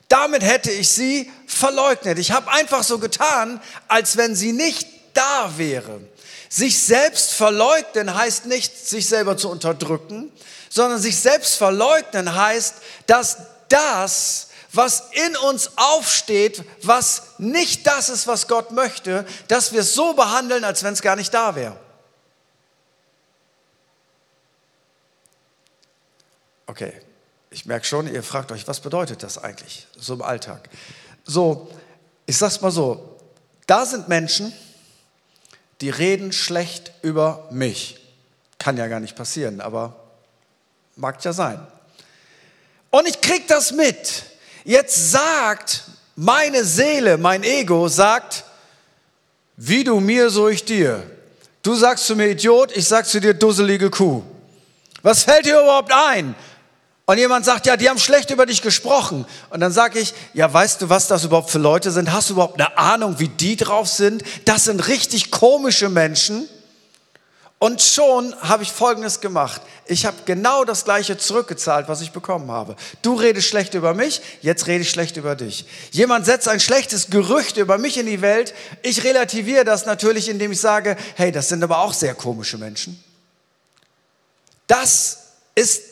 Damit 0.07 0.43
hätte 0.43 0.71
ich 0.71 0.89
sie 0.89 1.31
verleugnet. 1.45 2.17
Ich 2.17 2.31
habe 2.31 2.51
einfach 2.51 2.83
so 2.83 2.97
getan, 2.97 3.61
als 3.87 4.17
wenn 4.17 4.35
sie 4.35 4.53
nicht 4.53 4.87
da 5.13 5.51
wäre. 5.57 6.01
Sich 6.49 6.81
selbst 6.81 7.31
verleugnen 7.33 8.15
heißt 8.15 8.47
nicht, 8.47 8.75
sich 8.75 9.07
selber 9.07 9.37
zu 9.37 9.49
unterdrücken, 9.49 10.31
sondern 10.69 10.99
sich 10.99 11.19
selbst 11.19 11.55
verleugnen 11.55 12.35
heißt, 12.35 12.75
dass 13.05 13.37
das, 13.69 14.47
was 14.73 15.09
in 15.11 15.37
uns 15.37 15.77
aufsteht, 15.77 16.63
was 16.81 17.35
nicht 17.37 17.85
das 17.85 18.09
ist, 18.09 18.25
was 18.25 18.47
Gott 18.47 18.71
möchte, 18.71 19.25
dass 19.47 19.73
wir 19.73 19.81
es 19.81 19.93
so 19.93 20.13
behandeln, 20.13 20.63
als 20.63 20.83
wenn 20.83 20.93
es 20.93 21.03
gar 21.03 21.15
nicht 21.15 21.31
da 21.33 21.55
wäre. 21.55 21.77
Okay, 26.65 26.93
ich 27.51 27.65
merke 27.65 27.85
schon, 27.85 28.11
ihr 28.11 28.23
fragt 28.23 28.51
euch, 28.51 28.67
was 28.67 28.79
bedeutet 28.79 29.21
das 29.21 29.37
eigentlich 29.37 29.87
so 29.95 30.15
im 30.15 30.21
Alltag? 30.23 30.69
So, 31.25 31.69
ich 32.25 32.37
sag's 32.37 32.61
mal 32.61 32.71
so, 32.71 33.17
da 33.65 33.85
sind 33.85 34.07
Menschen, 34.07 34.53
die 35.81 35.89
reden 35.89 36.31
schlecht 36.31 36.91
über 37.01 37.47
mich. 37.51 37.99
Kann 38.57 38.77
ja 38.77 38.87
gar 38.87 38.99
nicht 38.99 39.15
passieren, 39.15 39.61
aber 39.61 39.95
mag 40.95 41.23
ja 41.23 41.33
sein. 41.33 41.65
Und 42.89 43.07
ich 43.07 43.21
krieg 43.21 43.47
das 43.47 43.71
mit. 43.71 44.23
Jetzt 44.65 45.11
sagt 45.11 45.83
meine 46.15 46.65
Seele, 46.65 47.17
mein 47.17 47.43
Ego 47.43 47.87
sagt, 47.87 48.43
wie 49.55 49.83
du 49.83 49.99
mir, 49.99 50.29
so 50.29 50.49
ich 50.49 50.65
dir. 50.65 51.03
Du 51.61 51.75
sagst 51.75 52.05
zu 52.05 52.15
mir 52.15 52.29
Idiot, 52.29 52.75
ich 52.75 52.87
sag 52.87 53.05
zu 53.05 53.19
dir 53.19 53.33
dusselige 53.33 53.89
Kuh. 53.89 54.23
Was 55.01 55.23
fällt 55.23 55.45
dir 55.45 55.61
überhaupt 55.61 55.93
ein? 55.93 56.35
Und 57.09 57.17
jemand 57.17 57.43
sagt, 57.43 57.65
ja, 57.65 57.75
die 57.75 57.89
haben 57.89 57.97
schlecht 57.97 58.29
über 58.29 58.45
dich 58.45 58.61
gesprochen. 58.61 59.25
Und 59.49 59.61
dann 59.61 59.71
sage 59.71 59.97
ich, 59.97 60.13
ja, 60.35 60.53
weißt 60.53 60.79
du, 60.79 60.89
was 60.89 61.07
das 61.07 61.23
überhaupt 61.23 61.49
für 61.49 61.57
Leute 61.57 61.89
sind? 61.89 62.11
Hast 62.11 62.29
du 62.29 62.35
überhaupt 62.35 62.61
eine 62.61 62.77
Ahnung, 62.77 63.15
wie 63.17 63.29
die 63.29 63.55
drauf 63.55 63.87
sind? 63.87 64.21
Das 64.45 64.65
sind 64.65 64.87
richtig 64.87 65.31
komische 65.31 65.89
Menschen. 65.89 66.47
Und 67.57 67.81
schon 67.81 68.39
habe 68.41 68.61
ich 68.61 68.71
Folgendes 68.71 69.21
gemacht. 69.21 69.59
Ich 69.87 70.05
habe 70.05 70.17
genau 70.25 70.65
das 70.65 70.85
Gleiche 70.85 71.17
zurückgezahlt, 71.17 71.87
was 71.87 72.01
ich 72.01 72.11
bekommen 72.11 72.51
habe. 72.51 72.75
Du 73.01 73.15
redest 73.15 73.47
schlecht 73.47 73.73
über 73.73 73.95
mich, 73.95 74.21
jetzt 74.41 74.67
rede 74.67 74.83
ich 74.83 74.91
schlecht 74.91 75.17
über 75.17 75.35
dich. 75.35 75.65
Jemand 75.89 76.27
setzt 76.27 76.47
ein 76.47 76.59
schlechtes 76.59 77.09
Gerücht 77.09 77.57
über 77.57 77.79
mich 77.79 77.97
in 77.97 78.05
die 78.05 78.21
Welt. 78.21 78.53
Ich 78.83 79.03
relativiere 79.03 79.65
das 79.65 79.87
natürlich, 79.87 80.29
indem 80.29 80.51
ich 80.51 80.61
sage, 80.61 80.95
hey, 81.15 81.31
das 81.31 81.49
sind 81.49 81.63
aber 81.63 81.79
auch 81.79 81.93
sehr 81.93 82.13
komische 82.13 82.59
Menschen. 82.59 83.03
Das 84.67 85.17
ist 85.55 85.89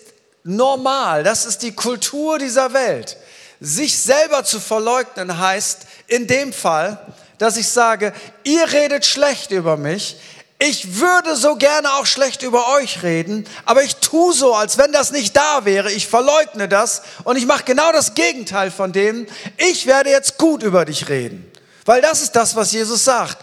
normal, 0.48 1.24
das 1.24 1.46
ist 1.46 1.62
die 1.62 1.74
Kultur 1.74 2.40
dieser 2.40 2.74
Welt. 2.74 3.18
Sich 3.60 4.00
selber 4.00 4.44
zu 4.44 4.60
verleugnen 4.60 5.40
heißt 5.40 5.82
in 6.08 6.28
dem 6.28 6.54
Fall, 6.54 7.06
dass 7.38 7.58
ich 7.58 7.68
sage, 7.68 8.14
ihr 8.44 8.72
redet 8.72 9.06
schlecht 9.06 9.52
über 9.52 9.78
mich, 9.78 10.18
ich 10.60 11.00
würde 11.00 11.36
so 11.36 11.56
gerne 11.56 11.94
auch 11.94 12.08
schlecht 12.08 12.42
über 12.42 12.70
euch 12.70 13.04
reden, 13.04 13.46
aber 13.66 13.84
ich 13.84 13.98
tue 13.98 14.34
so, 14.34 14.56
als 14.56 14.80
wenn 14.80 14.92
das 14.92 15.12
nicht 15.12 15.38
da 15.38 15.66
wäre. 15.66 15.92
Ich 15.92 16.08
verleugne 16.08 16.68
das 16.68 17.04
und 17.26 17.36
ich 17.36 17.46
mache 17.46 17.64
genau 17.64 17.92
das 17.92 18.16
Gegenteil 18.16 18.72
von 18.72 18.92
dem. 18.92 19.28
Ich 19.58 19.86
werde 19.86 20.10
jetzt 20.10 20.40
gut 20.40 20.64
über 20.64 20.84
dich 20.84 21.10
reden, 21.10 21.46
weil 21.86 22.02
das 22.02 22.24
ist 22.24 22.32
das, 22.32 22.56
was 22.56 22.72
Jesus 22.72 23.04
sagt. 23.04 23.38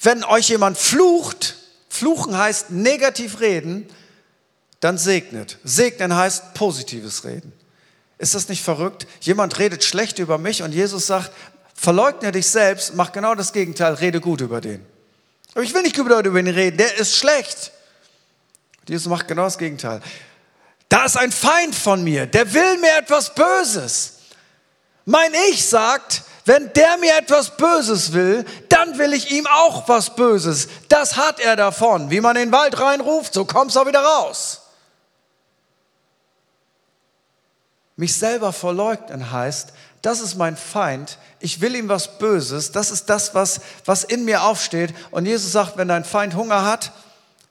Wenn 0.00 0.24
euch 0.24 0.48
jemand 0.48 0.78
flucht, 0.78 1.56
fluchen 1.90 2.38
heißt 2.38 2.70
negativ 2.70 3.40
reden, 3.40 3.86
dann 4.80 4.98
segnet. 4.98 5.58
Segnen 5.62 6.14
heißt 6.14 6.54
positives 6.54 7.24
Reden. 7.24 7.52
Ist 8.18 8.34
das 8.34 8.48
nicht 8.48 8.62
verrückt? 8.62 9.06
Jemand 9.20 9.58
redet 9.58 9.84
schlecht 9.84 10.18
über 10.18 10.38
mich 10.38 10.62
und 10.62 10.72
Jesus 10.72 11.06
sagt, 11.06 11.30
verleugne 11.74 12.32
dich 12.32 12.48
selbst, 12.48 12.94
mach 12.94 13.12
genau 13.12 13.34
das 13.34 13.52
Gegenteil, 13.52 13.94
rede 13.94 14.20
gut 14.20 14.40
über 14.40 14.60
den. 14.60 14.84
Aber 15.54 15.62
ich 15.62 15.74
will 15.74 15.82
nicht 15.82 15.96
über 15.96 16.38
ihn 16.38 16.48
reden, 16.48 16.76
der 16.76 16.98
ist 16.98 17.16
schlecht. 17.16 17.72
Jesus 18.86 19.08
macht 19.08 19.28
genau 19.28 19.44
das 19.44 19.58
Gegenteil. 19.58 20.00
Da 20.88 21.04
ist 21.04 21.16
ein 21.16 21.32
Feind 21.32 21.74
von 21.74 22.02
mir, 22.02 22.26
der 22.26 22.52
will 22.52 22.78
mir 22.78 22.98
etwas 22.98 23.34
Böses. 23.34 24.14
Mein 25.04 25.32
Ich 25.50 25.66
sagt, 25.66 26.22
wenn 26.44 26.72
der 26.72 26.96
mir 26.98 27.16
etwas 27.16 27.56
Böses 27.56 28.12
will, 28.12 28.44
dann 28.68 28.98
will 28.98 29.12
ich 29.12 29.30
ihm 29.30 29.46
auch 29.46 29.88
was 29.88 30.16
Böses. 30.16 30.68
Das 30.88 31.16
hat 31.16 31.38
er 31.40 31.56
davon. 31.56 32.10
Wie 32.10 32.20
man 32.20 32.36
in 32.36 32.48
den 32.48 32.52
Wald 32.52 32.78
reinruft, 32.80 33.34
so 33.34 33.44
kommst 33.44 33.76
du 33.76 33.86
wieder 33.86 34.02
raus. 34.02 34.59
Mich 38.00 38.14
selber 38.14 38.54
verleugnen 38.54 39.30
heißt, 39.30 39.74
das 40.00 40.22
ist 40.22 40.36
mein 40.36 40.56
Feind, 40.56 41.18
ich 41.38 41.60
will 41.60 41.74
ihm 41.74 41.90
was 41.90 42.16
Böses, 42.16 42.72
das 42.72 42.90
ist 42.90 43.10
das, 43.10 43.34
was, 43.34 43.60
was 43.84 44.04
in 44.04 44.24
mir 44.24 44.44
aufsteht. 44.44 44.94
Und 45.10 45.26
Jesus 45.26 45.52
sagt, 45.52 45.76
wenn 45.76 45.88
dein 45.88 46.06
Feind 46.06 46.34
Hunger 46.34 46.64
hat, 46.64 46.92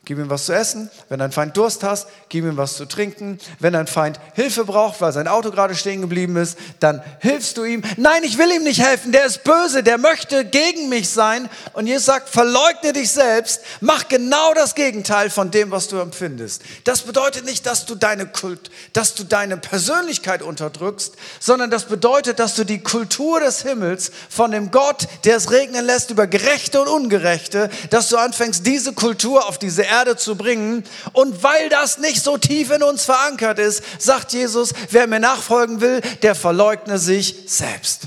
Gib 0.09 0.17
ihm 0.17 0.31
was 0.31 0.45
zu 0.45 0.53
essen. 0.53 0.89
Wenn 1.07 1.19
dein 1.19 1.31
Feind 1.31 1.55
Durst 1.55 1.83
hast, 1.83 2.07
gib 2.29 2.43
ihm 2.43 2.57
was 2.57 2.77
zu 2.77 2.85
trinken. 2.85 3.37
Wenn 3.59 3.73
dein 3.73 3.85
Feind 3.85 4.19
Hilfe 4.33 4.65
braucht, 4.65 5.01
weil 5.01 5.13
sein 5.13 5.27
Auto 5.27 5.51
gerade 5.51 5.75
stehen 5.75 6.01
geblieben 6.01 6.35
ist, 6.35 6.57
dann 6.79 7.03
hilfst 7.19 7.57
du 7.57 7.63
ihm. 7.63 7.83
Nein, 7.95 8.23
ich 8.23 8.39
will 8.39 8.51
ihm 8.51 8.63
nicht 8.63 8.83
helfen. 8.83 9.11
Der 9.11 9.27
ist 9.27 9.43
böse. 9.43 9.83
Der 9.83 9.99
möchte 9.99 10.45
gegen 10.45 10.89
mich 10.89 11.09
sein. 11.09 11.47
Und 11.73 11.85
Jesus 11.85 12.05
sagt, 12.05 12.27
verleugne 12.29 12.91
dich 12.91 13.11
selbst. 13.11 13.61
Mach 13.81 14.07
genau 14.07 14.55
das 14.55 14.73
Gegenteil 14.73 15.29
von 15.29 15.51
dem, 15.51 15.69
was 15.69 15.89
du 15.89 15.99
empfindest. 15.99 16.63
Das 16.85 17.03
bedeutet 17.03 17.45
nicht, 17.45 17.67
dass 17.67 17.85
du 17.85 17.93
deine 17.93 18.25
Kult, 18.25 18.71
dass 18.93 19.13
du 19.13 19.23
deine 19.23 19.57
Persönlichkeit 19.57 20.41
unterdrückst, 20.41 21.13
sondern 21.39 21.69
das 21.69 21.83
bedeutet, 21.85 22.39
dass 22.39 22.55
du 22.55 22.63
die 22.63 22.81
Kultur 22.81 23.41
des 23.41 23.61
Himmels 23.61 24.09
von 24.27 24.49
dem 24.49 24.71
Gott, 24.71 25.07
der 25.25 25.37
es 25.37 25.51
regnen 25.51 25.85
lässt 25.85 26.09
über 26.09 26.25
Gerechte 26.25 26.81
und 26.81 26.87
Ungerechte, 26.87 27.69
dass 27.91 28.09
du 28.09 28.17
anfängst, 28.17 28.65
diese 28.65 28.93
Kultur 28.93 29.47
auf 29.47 29.59
diese 29.59 29.83
Erde 29.83 29.98
Erde 29.99 30.15
zu 30.15 30.35
bringen. 30.35 30.83
Und 31.13 31.43
weil 31.43 31.69
das 31.69 31.97
nicht 31.97 32.23
so 32.23 32.37
tief 32.37 32.71
in 32.71 32.83
uns 32.83 33.03
verankert 33.05 33.59
ist, 33.59 33.83
sagt 33.99 34.33
Jesus, 34.33 34.73
wer 34.91 35.07
mir 35.07 35.19
nachfolgen 35.19 35.81
will, 35.81 36.01
der 36.21 36.35
verleugne 36.35 36.97
sich 36.97 37.35
selbst. 37.47 38.03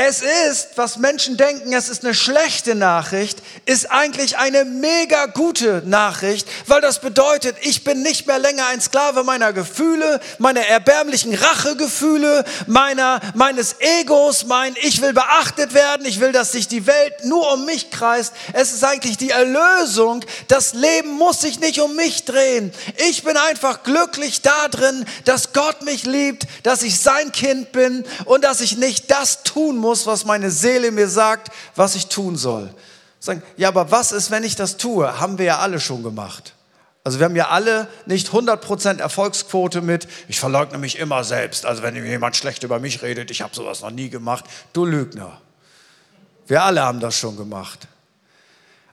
Es 0.00 0.22
ist, 0.22 0.68
was 0.76 0.96
Menschen 0.98 1.36
denken, 1.36 1.72
es 1.72 1.88
ist 1.88 2.04
eine 2.04 2.14
schlechte 2.14 2.76
Nachricht, 2.76 3.42
ist 3.66 3.90
eigentlich 3.90 4.38
eine 4.38 4.64
mega 4.64 5.26
gute 5.26 5.82
Nachricht, 5.86 6.46
weil 6.68 6.80
das 6.80 7.00
bedeutet, 7.00 7.56
ich 7.62 7.82
bin 7.82 8.02
nicht 8.02 8.28
mehr 8.28 8.38
länger 8.38 8.68
ein 8.68 8.80
Sklave 8.80 9.24
meiner 9.24 9.52
Gefühle, 9.52 10.20
meiner 10.38 10.60
erbärmlichen 10.60 11.34
Rachegefühle, 11.34 12.44
meiner, 12.68 13.18
meines 13.34 13.80
Egos, 13.80 14.46
mein, 14.46 14.76
ich 14.82 15.02
will 15.02 15.12
beachtet 15.12 15.74
werden, 15.74 16.06
ich 16.06 16.20
will, 16.20 16.30
dass 16.30 16.52
sich 16.52 16.68
die 16.68 16.86
Welt 16.86 17.24
nur 17.24 17.52
um 17.54 17.64
mich 17.64 17.90
kreist. 17.90 18.34
Es 18.52 18.72
ist 18.72 18.84
eigentlich 18.84 19.16
die 19.16 19.30
Erlösung. 19.30 20.24
Das 20.46 20.74
Leben 20.74 21.10
muss 21.10 21.40
sich 21.40 21.58
nicht 21.58 21.80
um 21.80 21.96
mich 21.96 22.24
drehen. 22.24 22.72
Ich 23.08 23.24
bin 23.24 23.36
einfach 23.36 23.82
glücklich 23.82 24.42
darin, 24.42 25.04
dass 25.24 25.52
Gott 25.52 25.82
mich 25.82 26.04
liebt, 26.04 26.46
dass 26.62 26.84
ich 26.84 27.00
sein 27.00 27.32
Kind 27.32 27.72
bin 27.72 28.04
und 28.26 28.44
dass 28.44 28.60
ich 28.60 28.76
nicht 28.76 29.10
das 29.10 29.42
tun 29.42 29.76
muss, 29.78 29.87
muss, 29.88 30.06
was 30.06 30.26
meine 30.26 30.50
Seele 30.50 30.90
mir 30.90 31.08
sagt, 31.08 31.50
was 31.74 31.94
ich 31.94 32.08
tun 32.08 32.36
soll. 32.36 32.68
Sagen, 33.20 33.42
ja, 33.56 33.68
aber 33.68 33.90
was 33.90 34.12
ist, 34.12 34.30
wenn 34.30 34.44
ich 34.44 34.54
das 34.54 34.76
tue? 34.76 35.18
Haben 35.18 35.38
wir 35.38 35.46
ja 35.46 35.58
alle 35.58 35.80
schon 35.80 36.02
gemacht. 36.02 36.54
Also 37.04 37.18
wir 37.18 37.24
haben 37.24 37.36
ja 37.36 37.48
alle 37.48 37.88
nicht 38.04 38.28
100% 38.28 39.00
Erfolgsquote 39.00 39.80
mit, 39.80 40.06
ich 40.28 40.38
verleugne 40.38 40.76
mich 40.76 40.98
immer 40.98 41.24
selbst. 41.24 41.64
Also 41.64 41.82
wenn 41.82 41.96
jemand 41.96 42.36
schlecht 42.36 42.64
über 42.64 42.78
mich 42.80 43.00
redet, 43.00 43.30
ich 43.30 43.40
habe 43.40 43.54
sowas 43.54 43.80
noch 43.80 43.90
nie 43.90 44.10
gemacht, 44.10 44.44
du 44.74 44.84
Lügner. 44.84 45.40
Wir 46.46 46.62
alle 46.64 46.82
haben 46.82 47.00
das 47.00 47.16
schon 47.16 47.38
gemacht. 47.38 47.88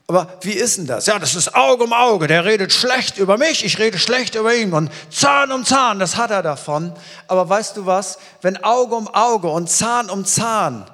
Aber 0.08 0.38
wie 0.42 0.52
ist 0.52 0.78
denn 0.78 0.86
das? 0.86 1.08
Ja, 1.08 1.18
das 1.18 1.34
ist 1.34 1.56
Auge 1.56 1.84
um 1.84 1.94
Auge. 1.94 2.28
Der 2.28 2.46
redet 2.46 2.72
schlecht 2.72 3.18
über 3.18 3.38
mich, 3.38 3.66
ich 3.66 3.80
rede 3.80 3.98
schlecht 3.98 4.36
über 4.36 4.54
ihn. 4.54 4.72
Und 4.72 4.92
Zahn 5.10 5.52
um 5.52 5.66
Zahn, 5.66 5.98
das 5.98 6.16
hat 6.16 6.30
er 6.30 6.44
davon. 6.44 6.94
Aber 7.28 7.50
weißt 7.50 7.78
du 7.78 7.86
was? 7.86 8.20
Wenn 8.42 8.64
Auge 8.64 8.96
um 8.96 9.08
Auge 9.08 9.48
und 9.48 9.70
Zahn 9.70 10.10
um 10.10 10.24
Zahn 10.26 10.86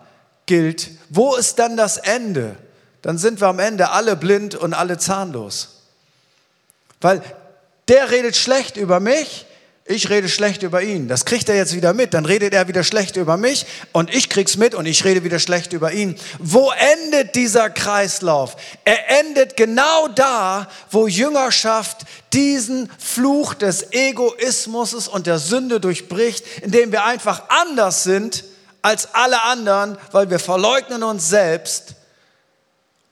gilt, 0.46 0.90
wo 1.10 1.36
ist 1.36 1.60
dann 1.60 1.76
das 1.76 1.98
Ende? 1.98 2.56
Dann 3.02 3.18
sind 3.18 3.42
wir 3.42 3.48
am 3.48 3.60
Ende 3.60 3.90
alle 3.90 4.16
blind 4.16 4.56
und 4.56 4.74
alle 4.74 4.98
zahnlos. 4.98 5.82
Weil 7.02 7.22
der 7.88 8.12
redet 8.12 8.38
schlecht 8.38 8.78
über 8.78 9.02
mich, 9.02 9.46
ich 9.92 10.10
rede 10.10 10.30
schlecht 10.30 10.64
über 10.64 10.82
ihn. 10.82 11.08
Das 11.08 11.26
kriegt 11.26 11.50
er 11.50 11.56
jetzt 11.56 11.76
wieder 11.76 11.94
mit. 11.94 12.14
Dann 12.14 12.26
redet 12.26 12.54
er 12.54 12.68
wieder 12.68 12.84
schlecht 12.84 13.16
über 13.16 13.38
mich 13.38 13.66
und 13.92 14.14
ich 14.14 14.30
krieg's 14.30 14.58
mit 14.58 14.76
und 14.76 14.86
ich 14.86 15.06
rede 15.06 15.24
wieder 15.24 15.40
schlecht 15.40 15.74
über 15.74 15.92
ihn. 15.92 16.18
Wo 16.40 16.72
endet 16.72 17.36
dieser 17.36 17.70
Kreislauf? 17.70 18.56
Er 18.86 19.20
endet 19.20 19.58
genau 19.58 20.08
da, 20.10 20.68
wo 20.90 21.08
Jüngerschaft 21.08 22.06
diesen 22.34 22.92
Fluch 22.98 23.54
des 23.54 23.92
Egoismus 23.92 25.08
und 25.08 25.28
der 25.28 25.40
Sünde 25.40 25.80
durchbricht, 25.80 26.44
indem 26.62 26.92
wir 26.92 27.06
einfach 27.06 27.44
anders 27.50 28.04
sind 28.04 28.44
als 28.82 29.14
alle 29.14 29.44
anderen, 29.44 29.98
weil 30.12 30.30
wir 30.30 30.40
verleugnen 30.40 31.04
uns 31.04 31.30
selbst 31.30 31.96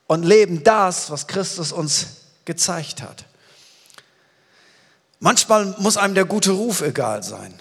und 0.06 0.24
leben 0.24 0.64
das, 0.64 1.10
was 1.10 1.26
Christus 1.26 1.70
uns 1.70 2.06
gezeigt 2.44 3.02
hat. 3.02 3.24
Manchmal 5.20 5.74
muss 5.78 5.98
einem 5.98 6.14
der 6.14 6.24
gute 6.24 6.52
Ruf 6.52 6.80
egal 6.80 7.22
sein. 7.22 7.54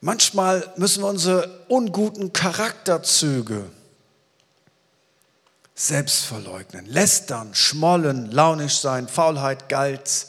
Manchmal 0.00 0.72
müssen 0.76 1.02
wir 1.02 1.08
unsere 1.08 1.64
unguten 1.68 2.32
Charakterzüge 2.32 3.64
selbst 5.74 6.26
verleugnen, 6.26 6.86
lästern, 6.86 7.54
schmollen, 7.54 8.30
launisch 8.30 8.78
sein, 8.78 9.08
Faulheit, 9.08 9.68
Geiz, 9.68 10.28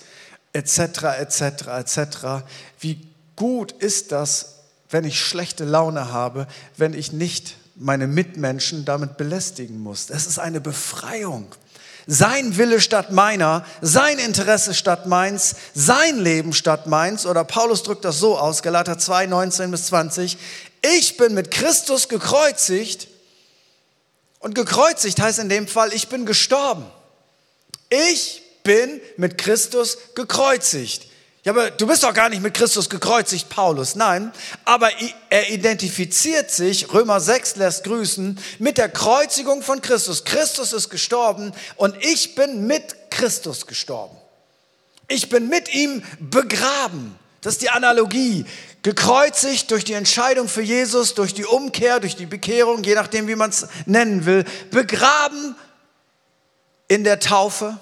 etc., 0.54 0.80
etc., 1.20 1.42
etc. 1.68 2.00
Wie 2.80 3.08
gut 3.36 3.72
ist 3.72 4.12
das, 4.12 4.56
wenn 4.90 5.04
ich 5.04 5.20
schlechte 5.20 5.66
Laune 5.66 6.12
habe, 6.12 6.48
wenn 6.78 6.94
ich 6.94 7.12
nicht 7.12 7.58
meine 7.76 8.08
Mitmenschen 8.08 8.86
damit 8.86 9.18
belästigen 9.18 9.80
muss? 9.80 10.10
Es 10.10 10.26
ist 10.26 10.40
eine 10.40 10.62
Befreiung. 10.62 11.54
Sein 12.08 12.58
Wille 12.58 12.82
statt 12.82 13.12
meiner, 13.12 13.66
sein 13.82 14.20
Interesse 14.20 14.74
statt 14.74 15.08
meins, 15.08 15.56
sein 15.74 16.20
Leben 16.20 16.54
statt 16.54 16.86
meins. 16.88 17.26
Oder 17.26 17.44
Paulus 17.44 17.84
drückt 17.84 18.06
das 18.06 18.20
so 18.20 18.38
aus, 18.38 18.62
Galater 18.62 18.98
2, 18.98 19.26
19 19.26 19.72
bis 19.72 19.88
20. 19.88 20.38
Ich 20.82 21.18
bin 21.18 21.34
mit 21.34 21.50
Christus 21.50 22.08
gekreuzigt. 22.10 23.08
Und 24.40 24.54
gekreuzigt 24.54 25.20
heißt 25.20 25.40
in 25.40 25.50
dem 25.50 25.68
Fall, 25.68 25.94
ich 25.94 26.08
bin 26.08 26.28
gestorben. 26.28 26.86
Ich 27.90 28.44
bin 28.64 29.02
mit 29.18 29.38
Christus 29.40 29.98
gekreuzigt. 30.14 31.08
Ja, 31.46 31.52
aber 31.52 31.70
du 31.70 31.86
bist 31.86 32.02
doch 32.02 32.14
gar 32.14 32.30
nicht 32.30 32.42
mit 32.42 32.56
Christus 32.56 32.90
gekreuzigt, 32.90 33.50
Paulus. 33.50 33.94
Nein, 33.94 34.32
aber 34.66 34.90
er 35.30 35.52
identifiziert 35.52 36.50
sich, 36.50 36.92
Römer 36.92 37.20
6 37.22 37.58
lässt 37.58 37.84
grüßen, 37.84 38.40
mit 38.58 38.80
der 38.80 38.90
Kreuzigung 38.90 39.62
von 39.62 39.80
Christus. 39.80 40.25
Christus 40.25 40.74
ist 40.74 40.90
gestorben 40.90 41.54
und 41.75 41.96
ich 42.04 42.34
bin 42.34 42.66
mit 42.66 43.12
Christus 43.12 43.68
gestorben. 43.68 44.18
Ich 45.08 45.30
bin 45.30 45.48
mit 45.48 45.72
ihm 45.72 46.02
begraben. 46.20 47.16
Das 47.42 47.54
ist 47.54 47.62
die 47.62 47.70
Analogie. 47.70 48.48
Gekreuzigt 48.82 49.70
durch 49.70 49.84
die 49.84 49.94
Entscheidung 49.94 50.48
für 50.48 50.64
Jesus, 50.64 51.14
durch 51.14 51.36
die 51.36 51.46
Umkehr, 51.46 52.00
durch 52.00 52.16
die 52.16 52.25
Bekehrung, 52.25 52.84
je 52.84 52.96
nachdem, 52.96 53.28
wie 53.28 53.36
man 53.36 53.52
es 53.52 53.68
nennen 53.86 54.25
will. 54.25 54.46
Begraben 54.72 55.56
in 56.88 57.04
der 57.04 57.20
Taufe 57.20 57.78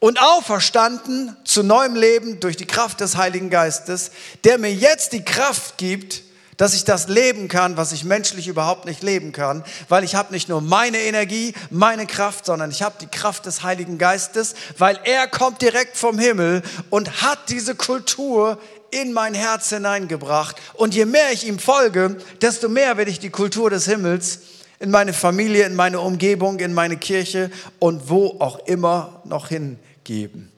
und 0.00 0.20
auferstanden 0.20 1.36
zu 1.44 1.62
neuem 1.62 1.96
Leben 1.96 2.40
durch 2.40 2.56
die 2.56 2.66
Kraft 2.66 3.00
des 3.00 3.16
Heiligen 3.16 3.50
Geistes, 3.50 4.10
der 4.44 4.58
mir 4.58 4.72
jetzt 4.72 5.12
die 5.12 5.24
Kraft 5.24 5.76
gibt, 5.78 6.22
dass 6.56 6.74
ich 6.74 6.84
das 6.84 7.08
leben 7.08 7.48
kann, 7.48 7.76
was 7.76 7.92
ich 7.92 8.04
menschlich 8.04 8.48
überhaupt 8.48 8.84
nicht 8.84 9.02
leben 9.02 9.32
kann, 9.32 9.64
weil 9.88 10.02
ich 10.02 10.16
habe 10.16 10.32
nicht 10.32 10.48
nur 10.48 10.60
meine 10.60 10.98
Energie, 10.98 11.54
meine 11.70 12.04
Kraft, 12.04 12.46
sondern 12.46 12.70
ich 12.70 12.82
habe 12.82 12.96
die 13.00 13.06
Kraft 13.06 13.46
des 13.46 13.62
Heiligen 13.62 13.96
Geistes, 13.96 14.54
weil 14.76 14.98
er 15.04 15.28
kommt 15.28 15.62
direkt 15.62 15.96
vom 15.96 16.18
Himmel 16.18 16.62
und 16.90 17.22
hat 17.22 17.38
diese 17.48 17.76
Kultur 17.76 18.58
in 18.90 19.12
mein 19.12 19.34
Herz 19.34 19.68
hineingebracht. 19.68 20.56
Und 20.74 20.94
je 20.94 21.04
mehr 21.04 21.32
ich 21.32 21.46
ihm 21.46 21.60
folge, 21.60 22.16
desto 22.42 22.68
mehr 22.68 22.96
werde 22.96 23.10
ich 23.10 23.20
die 23.20 23.30
Kultur 23.30 23.70
des 23.70 23.84
Himmels 23.84 24.40
in 24.80 24.90
meine 24.90 25.12
Familie, 25.12 25.64
in 25.64 25.76
meine 25.76 26.00
Umgebung, 26.00 26.58
in 26.58 26.74
meine 26.74 26.96
Kirche 26.96 27.50
und 27.78 28.08
wo 28.08 28.36
auch 28.40 28.66
immer 28.66 29.22
noch 29.24 29.48
hin 29.48 29.78
geben. 30.08 30.50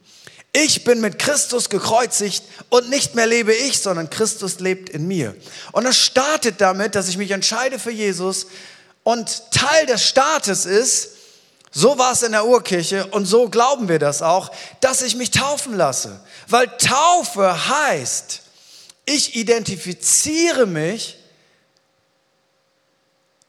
Ich 0.53 0.83
bin 0.85 1.01
mit 1.01 1.19
Christus 1.19 1.69
gekreuzigt 1.69 2.43
und 2.69 2.89
nicht 2.89 3.15
mehr 3.15 3.27
lebe 3.27 3.53
ich, 3.53 3.79
sondern 3.79 4.09
Christus 4.09 4.59
lebt 4.59 4.89
in 4.89 5.07
mir. 5.07 5.35
Und 5.73 5.83
das 5.83 5.97
startet 5.97 6.59
damit, 6.59 6.95
dass 6.95 7.09
ich 7.09 7.17
mich 7.17 7.31
entscheide 7.31 7.77
für 7.77 7.91
Jesus 7.91 8.47
und 9.03 9.51
Teil 9.51 9.85
des 9.85 10.03
Staates 10.07 10.65
ist, 10.65 11.09
so 11.69 11.97
war 11.97 12.13
es 12.13 12.23
in 12.23 12.31
der 12.31 12.45
Urkirche 12.45 13.07
und 13.07 13.25
so 13.25 13.49
glauben 13.49 13.87
wir 13.87 13.99
das 13.99 14.21
auch, 14.21 14.51
dass 14.79 15.01
ich 15.01 15.15
mich 15.15 15.31
taufen 15.31 15.75
lasse. 15.75 16.21
Weil 16.47 16.67
Taufe 16.77 17.67
heißt, 17.69 18.41
ich 19.05 19.35
identifiziere 19.35 20.65
mich 20.65 21.17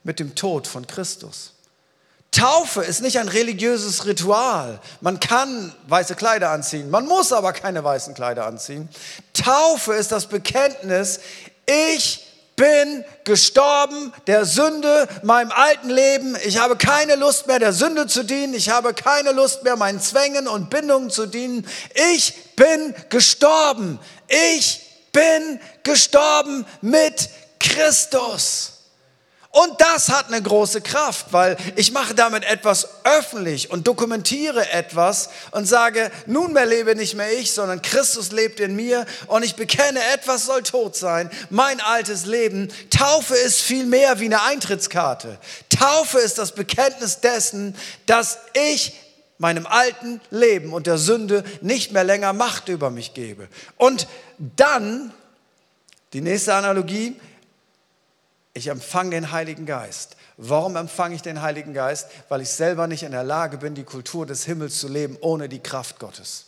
mit 0.02 0.18
dem 0.18 0.35
Tod 0.35 0.66
von 0.66 0.87
Christus. 0.87 1.52
Taufe 2.33 2.83
ist 2.83 3.03
nicht 3.03 3.19
ein 3.19 3.29
religiöses 3.29 4.07
Ritual. 4.07 4.81
Man 5.01 5.21
kann 5.21 5.75
weiße 5.87 6.16
Kleider 6.16 6.51
anziehen, 6.51 6.90
man 6.90 7.07
muss 7.07 7.33
aber 7.33 7.53
keine 7.53 7.85
weißen 7.85 8.14
Kleider 8.14 8.47
anziehen. 8.47 8.88
Taufe 9.35 9.95
ist 9.95 10.11
das 10.12 10.27
Bekenntnis, 10.27 11.21
ich 11.66 12.27
bin 12.57 13.05
gestorben 13.25 14.12
der 14.27 14.45
Sünde, 14.45 15.09
meinem 15.23 15.51
alten 15.51 15.90
Leben. 15.90 16.37
Ich 16.45 16.59
habe 16.59 16.77
keine 16.77 17.16
Lust 17.16 17.47
mehr 17.47 17.59
der 17.59 17.73
Sünde 17.73 18.07
zu 18.07 18.25
dienen. 18.25 18.55
Ich 18.55 18.68
habe 18.68 18.95
keine 18.95 19.33
Lust 19.33 19.64
mehr 19.64 19.77
meinen 19.77 20.01
Zwängen 20.01 20.47
und 20.47 20.71
Bindungen 20.71 21.11
zu 21.11 21.27
dienen. 21.27 21.66
Ich 22.14 22.35
bin 22.55 22.95
gestorben. 23.09 23.99
Ich 24.29 24.81
bin 25.12 25.61
gestorben 25.83 26.66
mit 26.81 27.31
Christus. 27.59 28.82
Und 29.55 29.83
das 29.83 30.09
hat 30.09 30.29
eine 30.29 30.41
große 30.41 30.81
Kraft, 30.81 31.27
weil 31.35 31.59
ich 31.77 31.93
mache 31.93 32.15
damit 32.15 32.43
etwas 32.43 32.88
öffentlich 33.05 33.71
und 33.71 33.87
dokumentiere 33.87 34.73
etwas 34.73 35.29
und 35.51 35.67
sage, 35.67 36.11
nunmehr 36.25 36.65
lebe 36.65 36.97
nicht 36.97 37.15
mehr 37.17 37.31
ich, 37.38 37.53
sondern 37.53 37.83
Christus 37.83 38.33
lebt 38.33 38.61
in 38.61 38.75
mir 38.75 39.05
und 39.27 39.45
ich 39.45 39.55
bekenne, 39.55 40.01
etwas 40.15 40.47
soll 40.47 40.62
tot 40.62 40.97
sein, 40.97 41.31
mein 41.51 41.83
altes 41.83 42.25
Leben. 42.25 42.73
Taufe 42.88 43.35
ist 43.35 43.61
viel 43.61 43.85
mehr 43.85 44.21
wie 44.21 44.25
eine 44.25 44.43
Eintrittskarte. 44.43 45.37
Taufe 45.69 46.19
ist 46.19 46.38
das 46.38 46.53
Bekenntnis 46.53 47.21
dessen, 47.21 47.77
dass 48.07 48.38
ich 48.55 48.95
meinem 49.37 49.67
alten 49.67 50.23
Leben 50.31 50.73
und 50.73 50.87
der 50.87 50.97
Sünde 50.97 51.45
nicht 51.61 51.93
mehr 51.93 52.05
länger 52.05 52.33
Macht 52.33 52.71
über 52.71 52.88
mich 52.88 53.12
gebe. 53.12 53.49
Und 53.77 54.07
dann, 54.38 55.12
die 56.15 56.23
nächste 56.23 56.55
Analogie, 56.55 57.21
ich 58.55 58.69
empfange 58.69 59.11
den 59.11 59.33
Heiligen 59.33 59.67
Geist. 59.67 60.17
Warum 60.37 60.77
empfange 60.77 61.15
ich 61.15 61.23
den 61.23 61.41
Heiligen 61.41 61.75
Geist? 61.75 62.09
Weil 62.29 62.43
ich 62.43 62.51
selber 62.51 62.87
nicht 62.87 63.03
in 63.03 63.12
der 63.12 63.25
Lage 63.25 63.59
bin, 63.59 63.75
die 63.75 63.85
Kultur 63.85 64.27
des 64.27 64.45
Himmels 64.45 64.79
zu 64.79 64.88
leben 64.88 65.17
ohne 65.21 65.49
die 65.49 65.61
Kraft 65.61 65.99
Gottes. 65.99 66.47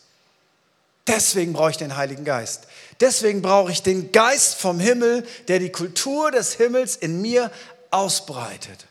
Deswegen 1.07 1.53
brauche 1.53 1.71
ich 1.71 1.77
den 1.77 1.97
Heiligen 1.97 2.25
Geist. 2.25 2.67
Deswegen 3.01 3.43
brauche 3.43 3.71
ich 3.71 3.83
den 3.83 4.11
Geist 4.12 4.55
vom 4.55 4.81
Himmel, 4.81 5.27
der 5.49 5.59
die 5.59 5.71
Kultur 5.71 6.31
des 6.31 6.55
Himmels 6.55 6.97
in 6.97 7.21
mir 7.21 7.51
ausbreitet. 7.90 8.87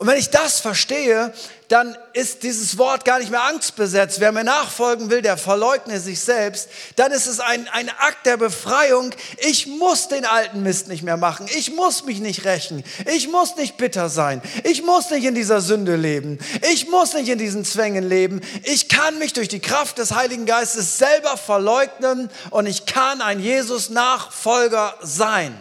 Und 0.00 0.06
wenn 0.06 0.16
ich 0.16 0.30
das 0.30 0.60
verstehe, 0.60 1.30
dann 1.68 1.94
ist 2.14 2.42
dieses 2.42 2.78
Wort 2.78 3.04
gar 3.04 3.18
nicht 3.18 3.30
mehr 3.30 3.42
angstbesetzt. 3.42 4.18
Wer 4.18 4.32
mir 4.32 4.44
nachfolgen 4.44 5.10
will, 5.10 5.20
der 5.20 5.36
verleugne 5.36 6.00
sich 6.00 6.20
selbst. 6.20 6.70
Dann 6.96 7.12
ist 7.12 7.26
es 7.26 7.38
ein, 7.38 7.68
ein 7.68 7.90
Akt 7.90 8.24
der 8.24 8.38
Befreiung. 8.38 9.10
Ich 9.46 9.66
muss 9.66 10.08
den 10.08 10.24
alten 10.24 10.62
Mist 10.62 10.88
nicht 10.88 11.02
mehr 11.02 11.18
machen. 11.18 11.44
Ich 11.54 11.74
muss 11.76 12.06
mich 12.06 12.20
nicht 12.20 12.46
rächen. 12.46 12.82
Ich 13.14 13.28
muss 13.30 13.56
nicht 13.56 13.76
bitter 13.76 14.08
sein. 14.08 14.40
Ich 14.64 14.82
muss 14.82 15.10
nicht 15.10 15.26
in 15.26 15.34
dieser 15.34 15.60
Sünde 15.60 15.96
leben. 15.96 16.38
Ich 16.72 16.88
muss 16.88 17.12
nicht 17.12 17.28
in 17.28 17.38
diesen 17.38 17.66
Zwängen 17.66 18.08
leben. 18.08 18.40
Ich 18.62 18.88
kann 18.88 19.18
mich 19.18 19.34
durch 19.34 19.48
die 19.48 19.60
Kraft 19.60 19.98
des 19.98 20.14
Heiligen 20.14 20.46
Geistes 20.46 20.96
selber 20.96 21.36
verleugnen 21.36 22.30
und 22.48 22.64
ich 22.64 22.86
kann 22.86 23.20
ein 23.20 23.38
Jesus-Nachfolger 23.38 24.94
sein. 25.02 25.54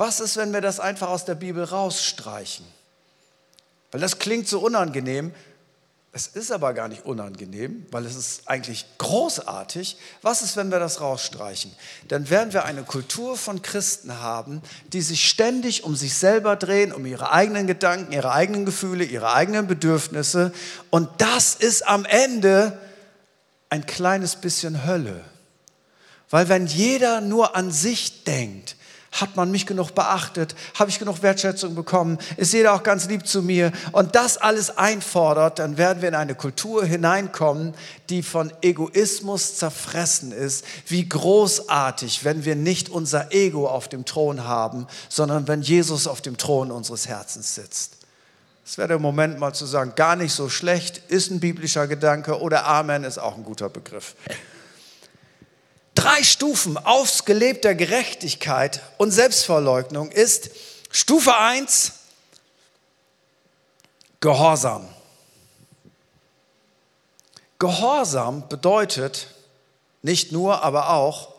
Was 0.00 0.18
ist, 0.20 0.38
wenn 0.38 0.54
wir 0.54 0.62
das 0.62 0.80
einfach 0.80 1.10
aus 1.10 1.26
der 1.26 1.34
Bibel 1.34 1.62
rausstreichen? 1.62 2.64
Weil 3.90 4.00
das 4.00 4.18
klingt 4.18 4.48
so 4.48 4.60
unangenehm. 4.60 5.34
Es 6.10 6.26
ist 6.26 6.50
aber 6.52 6.72
gar 6.72 6.88
nicht 6.88 7.04
unangenehm, 7.04 7.84
weil 7.90 8.06
es 8.06 8.16
ist 8.16 8.48
eigentlich 8.48 8.86
großartig. 8.96 9.98
Was 10.22 10.40
ist, 10.40 10.56
wenn 10.56 10.70
wir 10.70 10.78
das 10.78 11.02
rausstreichen? 11.02 11.70
Dann 12.08 12.30
werden 12.30 12.54
wir 12.54 12.64
eine 12.64 12.82
Kultur 12.82 13.36
von 13.36 13.60
Christen 13.60 14.20
haben, 14.20 14.62
die 14.90 15.02
sich 15.02 15.28
ständig 15.28 15.84
um 15.84 15.94
sich 15.94 16.14
selber 16.14 16.56
drehen, 16.56 16.94
um 16.94 17.04
ihre 17.04 17.30
eigenen 17.30 17.66
Gedanken, 17.66 18.10
ihre 18.12 18.32
eigenen 18.32 18.64
Gefühle, 18.64 19.04
ihre 19.04 19.34
eigenen 19.34 19.66
Bedürfnisse. 19.66 20.50
Und 20.88 21.10
das 21.18 21.54
ist 21.54 21.86
am 21.86 22.06
Ende 22.06 22.78
ein 23.68 23.84
kleines 23.84 24.36
bisschen 24.36 24.86
Hölle. 24.86 25.22
Weil 26.30 26.48
wenn 26.48 26.66
jeder 26.66 27.20
nur 27.20 27.54
an 27.54 27.70
sich 27.70 28.24
denkt, 28.24 28.76
hat 29.12 29.34
man 29.34 29.50
mich 29.50 29.66
genug 29.66 29.94
beachtet? 29.94 30.54
Habe 30.78 30.90
ich 30.90 30.98
genug 30.98 31.22
Wertschätzung 31.22 31.74
bekommen? 31.74 32.18
Ist 32.36 32.52
jeder 32.52 32.74
auch 32.74 32.82
ganz 32.82 33.08
lieb 33.08 33.26
zu 33.26 33.42
mir? 33.42 33.72
Und 33.92 34.14
das 34.14 34.36
alles 34.38 34.76
einfordert, 34.78 35.58
dann 35.58 35.76
werden 35.78 36.00
wir 36.00 36.08
in 36.08 36.14
eine 36.14 36.34
Kultur 36.34 36.84
hineinkommen, 36.84 37.74
die 38.08 38.22
von 38.22 38.52
Egoismus 38.62 39.56
zerfressen 39.56 40.32
ist. 40.32 40.64
Wie 40.86 41.08
großartig, 41.08 42.24
wenn 42.24 42.44
wir 42.44 42.54
nicht 42.54 42.88
unser 42.88 43.32
Ego 43.32 43.68
auf 43.68 43.88
dem 43.88 44.04
Thron 44.04 44.44
haben, 44.44 44.86
sondern 45.08 45.48
wenn 45.48 45.62
Jesus 45.62 46.06
auf 46.06 46.20
dem 46.20 46.36
Thron 46.36 46.70
unseres 46.70 47.08
Herzens 47.08 47.54
sitzt. 47.56 47.96
Es 48.64 48.78
wäre 48.78 48.88
der 48.88 48.98
Moment 49.00 49.40
mal 49.40 49.52
zu 49.52 49.66
sagen, 49.66 49.94
gar 49.96 50.14
nicht 50.14 50.32
so 50.32 50.48
schlecht, 50.48 50.98
ist 51.08 51.30
ein 51.32 51.40
biblischer 51.40 51.88
Gedanke 51.88 52.40
oder 52.40 52.66
Amen 52.66 53.02
ist 53.02 53.18
auch 53.18 53.36
ein 53.36 53.42
guter 53.42 53.68
Begriff 53.68 54.14
drei 56.00 56.22
Stufen 56.22 56.78
ausgelebter 56.78 57.74
Gerechtigkeit 57.74 58.80
und 58.96 59.10
Selbstverleugnung 59.10 60.10
ist 60.10 60.50
Stufe 60.90 61.36
1 61.36 61.92
Gehorsam. 64.20 64.88
Gehorsam 67.58 68.48
bedeutet 68.48 69.28
nicht 70.02 70.32
nur, 70.32 70.62
aber 70.62 70.90
auch, 70.90 71.34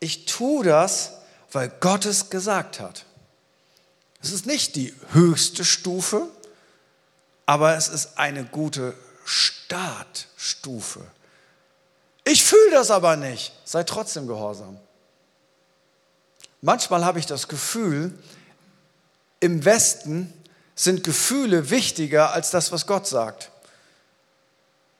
ich 0.00 0.26
tue 0.26 0.64
das, 0.64 1.12
weil 1.52 1.68
Gott 1.80 2.04
es 2.04 2.30
gesagt 2.30 2.80
hat. 2.80 3.04
Es 4.20 4.32
ist 4.32 4.46
nicht 4.46 4.74
die 4.74 4.92
höchste 5.12 5.64
Stufe, 5.64 6.28
aber 7.46 7.76
es 7.76 7.88
ist 7.88 8.18
eine 8.18 8.44
gute 8.44 8.94
Startstufe. 9.24 11.04
Ich 12.30 12.44
fühle 12.44 12.72
das 12.72 12.90
aber 12.90 13.16
nicht. 13.16 13.54
Sei 13.64 13.84
trotzdem 13.84 14.26
gehorsam. 14.26 14.78
Manchmal 16.60 17.04
habe 17.04 17.18
ich 17.18 17.24
das 17.24 17.48
Gefühl, 17.48 18.12
im 19.40 19.64
Westen 19.64 20.32
sind 20.74 21.04
Gefühle 21.04 21.70
wichtiger 21.70 22.32
als 22.32 22.50
das, 22.50 22.70
was 22.70 22.86
Gott 22.86 23.06
sagt. 23.06 23.50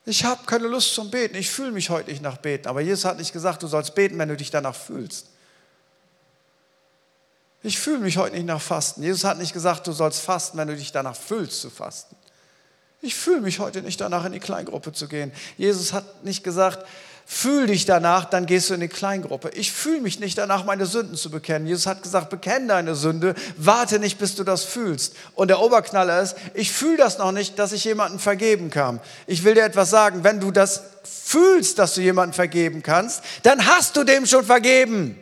Ich 0.05 0.23
habe 0.23 0.43
keine 0.47 0.67
Lust 0.67 0.95
zum 0.95 1.11
Beten, 1.11 1.35
ich 1.35 1.51
fühle 1.51 1.71
mich 1.71 1.91
heute 1.91 2.09
nicht 2.09 2.23
nach 2.23 2.37
Beten. 2.37 2.67
Aber 2.67 2.81
Jesus 2.81 3.05
hat 3.05 3.19
nicht 3.19 3.31
gesagt, 3.31 3.61
du 3.61 3.67
sollst 3.67 3.93
beten, 3.93 4.17
wenn 4.17 4.29
du 4.29 4.35
dich 4.35 4.49
danach 4.49 4.75
fühlst. 4.75 5.27
Ich 7.61 7.77
fühle 7.77 7.99
mich 7.99 8.17
heute 8.17 8.35
nicht 8.35 8.47
nach 8.47 8.61
Fasten. 8.61 9.03
Jesus 9.03 9.23
hat 9.23 9.37
nicht 9.37 9.53
gesagt, 9.53 9.85
du 9.85 9.91
sollst 9.91 10.21
fasten, 10.21 10.57
wenn 10.57 10.69
du 10.69 10.75
dich 10.75 10.91
danach 10.91 11.15
fühlst 11.15 11.61
zu 11.61 11.69
fasten. 11.69 12.15
Ich 13.01 13.15
fühle 13.15 13.41
mich 13.41 13.59
heute 13.59 13.81
nicht 13.81 14.01
danach, 14.01 14.25
in 14.25 14.31
die 14.31 14.39
Kleingruppe 14.39 14.91
zu 14.93 15.07
gehen. 15.07 15.31
Jesus 15.57 15.93
hat 15.93 16.23
nicht 16.23 16.43
gesagt, 16.43 16.85
fühl 17.31 17.67
dich 17.67 17.85
danach, 17.85 18.25
dann 18.25 18.47
gehst 18.47 18.69
du 18.71 18.73
in 18.73 18.79
die 18.79 18.87
Kleingruppe. 18.87 19.51
Ich 19.53 19.71
fühle 19.71 20.01
mich 20.01 20.19
nicht 20.19 20.35
danach, 20.39 20.65
meine 20.65 20.87
Sünden 20.87 21.15
zu 21.15 21.29
bekennen. 21.29 21.67
Jesus 21.67 21.85
hat 21.85 22.01
gesagt, 22.01 22.31
bekenn 22.31 22.67
deine 22.67 22.95
Sünde, 22.95 23.35
warte 23.55 23.99
nicht, 23.99 24.17
bis 24.17 24.33
du 24.33 24.43
das 24.43 24.63
fühlst. 24.63 25.15
Und 25.35 25.49
der 25.49 25.59
Oberknaller 25.59 26.23
ist, 26.23 26.35
ich 26.55 26.71
fühle 26.71 26.97
das 26.97 27.19
noch 27.19 27.31
nicht, 27.31 27.59
dass 27.59 27.71
ich 27.71 27.83
jemanden 27.83 28.17
vergeben 28.17 28.71
kann. 28.71 28.99
Ich 29.27 29.43
will 29.43 29.53
dir 29.53 29.63
etwas 29.63 29.91
sagen, 29.91 30.23
wenn 30.23 30.39
du 30.39 30.49
das 30.49 30.81
fühlst, 31.03 31.77
dass 31.77 31.93
du 31.93 32.01
jemanden 32.01 32.33
vergeben 32.33 32.81
kannst, 32.81 33.21
dann 33.43 33.67
hast 33.67 33.95
du 33.95 34.03
dem 34.03 34.25
schon 34.25 34.43
vergeben. 34.43 35.15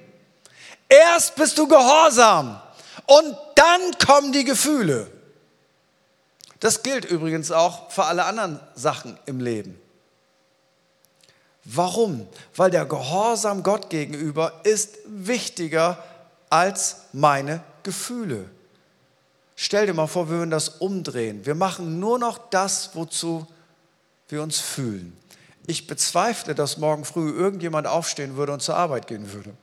Erst 0.88 1.36
bist 1.36 1.58
du 1.58 1.68
gehorsam 1.68 2.62
und 3.06 3.38
dann 3.56 4.08
kommen 4.08 4.32
die 4.32 4.46
Gefühle. 4.46 5.12
Das 6.62 6.84
gilt 6.84 7.04
übrigens 7.04 7.52
auch 7.52 7.92
für 7.92 8.06
alle 8.06 8.24
anderen 8.24 8.62
Sachen 8.76 9.20
im 9.26 9.42
Leben. 9.42 9.78
Warum? 11.70 12.26
Weil 12.56 12.72
der 12.72 12.86
Gehorsam 12.86 13.62
Gott 13.62 13.90
gegenüber 13.90 14.62
ist 14.64 15.00
wichtiger 15.06 16.02
als 16.50 17.02
meine 17.12 17.62
Gefühle. 17.84 18.50
Stell 19.58 19.86
dir 19.86 19.94
mal 19.94 20.08
vor, 20.08 20.30
wir 20.30 20.38
würden 20.38 20.50
das 20.50 20.70
umdrehen. 20.70 21.46
Wir 21.46 21.56
machen 21.56 22.00
nur 22.00 22.20
noch 22.20 22.38
das, 22.38 22.92
wozu 22.94 23.46
wir 24.30 24.42
uns 24.42 24.60
fühlen. 24.60 25.18
Ich 25.66 25.88
bezweifle, 25.88 26.56
dass 26.56 26.78
morgen 26.78 27.04
früh 27.04 27.30
irgendjemand 27.32 27.86
aufstehen 27.86 28.38
würde 28.38 28.54
und 28.54 28.62
zur 28.62 28.78
Arbeit 28.78 29.08
gehen 29.08 29.34
würde. 29.34 29.54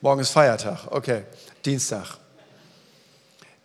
Morgen 0.00 0.20
ist 0.20 0.30
Feiertag, 0.30 0.86
okay, 0.92 1.24
Dienstag. 1.64 2.19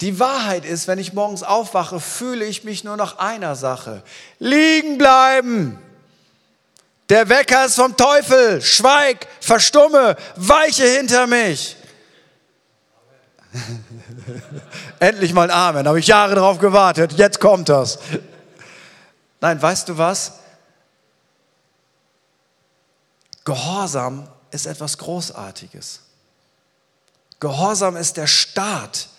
Die 0.06 0.20
Wahrheit 0.20 0.65
ist, 0.65 0.88
wenn 0.88 1.00
ich 1.00 1.13
morgens 1.13 1.41
aufwache, 1.41 2.00
fühle 2.00 2.46
ich 2.46 2.63
mich 2.63 2.84
nur 2.84 2.96
nach 2.96 3.18
einer 3.18 3.56
Sache. 3.56 4.04
Liegen 4.38 5.00
bleiben. 5.00 5.80
Der 7.10 7.28
Wecker 7.28 7.65
ist 7.65 7.74
vom 7.74 7.98
Teufel. 7.98 8.62
Schweig, 8.62 9.26
verstumme, 9.39 10.15
weiche 10.36 10.86
hinter 10.86 11.26
mich. 11.26 11.76
Endlich 15.00 15.34
mal 15.34 15.50
ein 15.50 15.58
Amen. 15.58 15.88
Habe 15.88 16.00
ich 16.00 16.06
Jahre 16.06 16.36
darauf 16.36 16.60
gewartet. 16.60 17.13
Jetzt 17.13 17.39
kommt 17.39 17.68
das. 17.68 17.98
Nein, 19.41 19.60
weißt 19.60 19.89
du 19.89 19.98
was? 19.98 20.34
Gehorsam 23.44 24.28
ist 24.52 24.68
etwas 24.68 25.00
Großartiges. 25.00 26.02
Gehorsam 27.39 27.98
ist 27.98 28.18
der 28.18 28.28
Start 28.28 29.10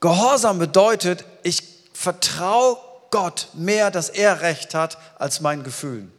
Gehorsam 0.00 0.58
bedeutet, 0.58 1.24
ich 1.42 1.62
vertraue 1.92 2.78
Gott 3.10 3.48
mehr, 3.54 3.90
dass 3.90 4.08
er 4.08 4.40
Recht 4.40 4.74
hat, 4.74 4.98
als 5.18 5.40
meinen 5.40 5.62
Gefühlen. 5.62 6.12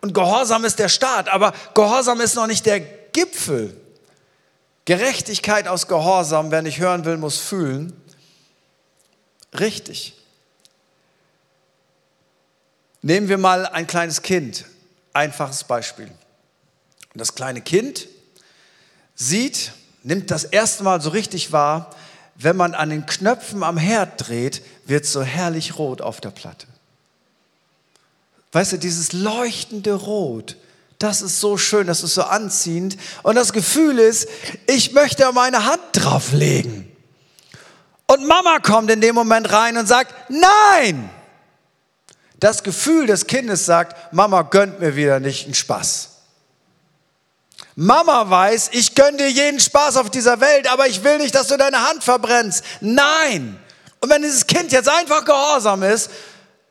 Und 0.00 0.14
Gehorsam 0.14 0.64
ist 0.64 0.78
der 0.78 0.88
Start, 0.88 1.28
aber 1.28 1.52
Gehorsam 1.74 2.20
ist 2.20 2.34
noch 2.34 2.48
nicht 2.48 2.66
der 2.66 2.80
Gipfel. 2.80 3.76
Gerechtigkeit 4.84 5.68
aus 5.68 5.86
Gehorsam, 5.86 6.50
wer 6.50 6.62
nicht 6.62 6.80
hören 6.80 7.04
will, 7.04 7.16
muss 7.16 7.38
fühlen. 7.38 7.92
Richtig. 9.58 10.14
Nehmen 13.02 13.28
wir 13.28 13.38
mal 13.38 13.66
ein 13.66 13.86
kleines 13.86 14.22
Kind. 14.22 14.64
Einfaches 15.12 15.64
Beispiel. 15.64 16.10
Das 17.14 17.34
kleine 17.34 17.60
Kind 17.60 18.08
sieht, 19.14 19.72
nimmt 20.02 20.30
das 20.30 20.44
erste 20.44 20.82
Mal 20.82 21.00
so 21.00 21.10
richtig 21.10 21.52
wahr, 21.52 21.94
wenn 22.42 22.56
man 22.56 22.74
an 22.74 22.90
den 22.90 23.06
Knöpfen 23.06 23.62
am 23.62 23.76
Herd 23.76 24.28
dreht, 24.28 24.62
wird 24.84 25.06
so 25.06 25.22
herrlich 25.22 25.78
rot 25.78 26.00
auf 26.00 26.20
der 26.20 26.30
Platte. 26.30 26.66
Weißt 28.52 28.72
du, 28.72 28.78
dieses 28.78 29.12
leuchtende 29.12 29.94
Rot, 29.94 30.56
das 30.98 31.22
ist 31.22 31.40
so 31.40 31.56
schön, 31.56 31.86
das 31.86 32.02
ist 32.02 32.14
so 32.14 32.22
anziehend. 32.22 32.96
Und 33.22 33.34
das 33.34 33.52
Gefühl 33.52 33.98
ist, 33.98 34.28
ich 34.66 34.92
möchte 34.92 35.30
meine 35.32 35.64
Hand 35.64 35.82
drauflegen. 35.92 36.88
Und 38.06 38.26
Mama 38.26 38.58
kommt 38.58 38.90
in 38.90 39.00
dem 39.00 39.14
Moment 39.14 39.50
rein 39.52 39.76
und 39.76 39.86
sagt, 39.86 40.14
nein! 40.28 41.10
Das 42.38 42.62
Gefühl 42.62 43.06
des 43.06 43.26
Kindes 43.26 43.66
sagt, 43.66 44.12
Mama 44.12 44.42
gönnt 44.42 44.80
mir 44.80 44.96
wieder 44.96 45.18
nicht 45.18 45.46
einen 45.46 45.54
Spaß. 45.54 46.11
Mama 47.74 48.28
weiß, 48.28 48.70
ich 48.72 48.94
gönne 48.94 49.16
dir 49.16 49.30
jeden 49.30 49.60
Spaß 49.60 49.96
auf 49.96 50.10
dieser 50.10 50.40
Welt, 50.40 50.70
aber 50.70 50.86
ich 50.88 51.02
will 51.02 51.18
nicht, 51.18 51.34
dass 51.34 51.46
du 51.46 51.56
deine 51.56 51.88
Hand 51.88 52.04
verbrennst. 52.04 52.62
Nein. 52.80 53.58
Und 54.00 54.10
wenn 54.10 54.22
dieses 54.22 54.46
Kind 54.46 54.72
jetzt 54.72 54.88
einfach 54.88 55.24
gehorsam 55.24 55.82
ist, 55.82 56.10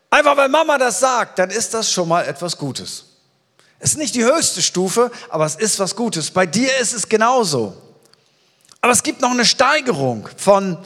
einfach 0.09 0.37
weil 0.37 0.49
Mama 0.49 0.77
das 0.77 0.99
sagt, 0.99 1.39
dann 1.39 1.49
ist 1.49 1.73
das 1.73 1.91
schon 1.91 2.07
mal 2.07 2.25
etwas 2.25 2.57
Gutes. 2.57 3.05
Es 3.79 3.91
ist 3.91 3.97
nicht 3.97 4.13
die 4.13 4.23
höchste 4.23 4.61
Stufe, 4.61 5.09
aber 5.29 5.45
es 5.45 5.55
ist 5.55 5.79
was 5.79 5.95
Gutes. 5.95 6.29
Bei 6.29 6.45
dir 6.45 6.77
ist 6.77 6.93
es 6.93 7.09
genauso. 7.09 7.75
Aber 8.79 8.91
es 8.91 9.01
gibt 9.01 9.21
noch 9.21 9.31
eine 9.31 9.45
Steigerung 9.45 10.29
von 10.37 10.77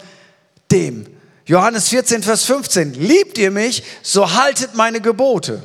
dem. 0.72 1.06
Johannes 1.46 1.90
14, 1.90 2.24
Vers 2.24 2.46
15. 2.46 2.94
Liebt 2.94 3.38
ihr 3.38 3.52
mich, 3.52 3.84
so 4.02 4.34
haltet 4.34 4.76
meine 4.76 5.02
Gebote. 5.02 5.62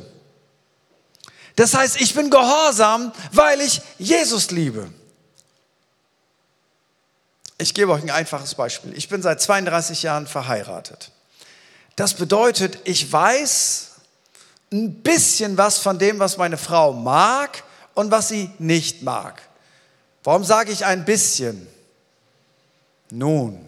Das 1.55 1.73
heißt, 1.73 1.99
ich 1.99 2.13
bin 2.13 2.29
gehorsam, 2.29 3.11
weil 3.31 3.61
ich 3.61 3.81
Jesus 3.97 4.51
liebe. 4.51 4.89
Ich 7.57 7.73
gebe 7.73 7.91
euch 7.91 8.01
ein 8.01 8.09
einfaches 8.09 8.55
Beispiel. 8.55 8.97
Ich 8.97 9.09
bin 9.09 9.21
seit 9.21 9.41
32 9.41 10.03
Jahren 10.03 10.25
verheiratet. 10.27 11.11
Das 11.95 12.15
bedeutet, 12.15 12.79
ich 12.85 13.11
weiß 13.11 13.91
ein 14.71 15.01
bisschen 15.01 15.57
was 15.57 15.77
von 15.77 15.99
dem, 15.99 16.19
was 16.19 16.37
meine 16.37 16.57
Frau 16.57 16.93
mag 16.93 17.63
und 17.93 18.09
was 18.09 18.29
sie 18.29 18.49
nicht 18.57 19.03
mag. 19.03 19.41
Warum 20.23 20.43
sage 20.43 20.71
ich 20.71 20.85
ein 20.85 21.05
bisschen? 21.05 21.67
Nun, 23.09 23.63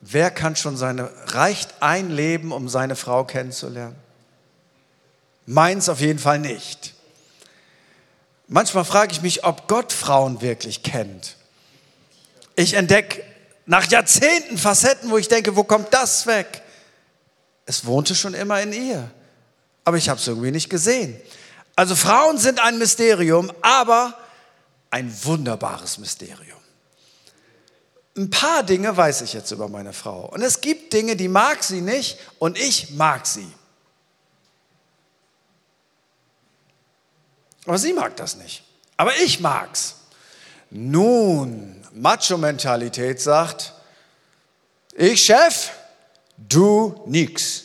wer 0.00 0.30
kann 0.30 0.56
schon 0.56 0.76
seine, 0.76 1.10
reicht 1.28 1.74
ein 1.80 2.10
Leben, 2.10 2.52
um 2.52 2.68
seine 2.68 2.96
Frau 2.96 3.24
kennenzulernen? 3.24 3.96
Meins 5.46 5.88
auf 5.88 6.00
jeden 6.00 6.18
Fall 6.18 6.38
nicht. 6.38 6.94
Manchmal 8.48 8.84
frage 8.84 9.12
ich 9.12 9.22
mich, 9.22 9.44
ob 9.44 9.68
Gott 9.68 9.92
Frauen 9.92 10.40
wirklich 10.40 10.82
kennt. 10.82 11.36
Ich 12.56 12.74
entdecke 12.74 13.22
nach 13.66 13.90
Jahrzehnten 13.90 14.58
Facetten, 14.58 15.10
wo 15.10 15.18
ich 15.18 15.28
denke, 15.28 15.56
wo 15.56 15.64
kommt 15.64 15.92
das 15.92 16.26
weg? 16.26 16.62
Es 17.66 17.86
wohnte 17.86 18.14
schon 18.14 18.34
immer 18.34 18.60
in 18.60 18.72
ihr, 18.72 19.10
aber 19.84 19.96
ich 19.96 20.08
habe 20.08 20.20
es 20.20 20.26
irgendwie 20.26 20.50
nicht 20.50 20.68
gesehen. 20.68 21.18
Also 21.76 21.96
Frauen 21.96 22.38
sind 22.38 22.60
ein 22.60 22.78
Mysterium, 22.78 23.50
aber 23.62 24.16
ein 24.90 25.12
wunderbares 25.24 25.98
Mysterium. 25.98 26.58
Ein 28.16 28.30
paar 28.30 28.62
Dinge 28.62 28.96
weiß 28.96 29.22
ich 29.22 29.32
jetzt 29.32 29.50
über 29.50 29.68
meine 29.68 29.92
Frau. 29.92 30.26
Und 30.26 30.42
es 30.42 30.60
gibt 30.60 30.92
Dinge, 30.92 31.16
die 31.16 31.26
mag 31.26 31.64
sie 31.64 31.80
nicht 31.80 32.18
und 32.38 32.56
ich 32.56 32.90
mag 32.90 33.26
sie. 33.26 33.50
Aber 37.66 37.78
sie 37.78 37.92
mag 37.92 38.16
das 38.16 38.36
nicht. 38.36 38.62
Aber 38.96 39.16
ich 39.16 39.40
mag's. 39.40 39.96
Nun, 40.70 41.82
Macho-Mentalität 41.92 43.20
sagt, 43.20 43.72
ich 44.94 45.24
Chef, 45.24 45.70
du 46.36 47.02
nix. 47.06 47.62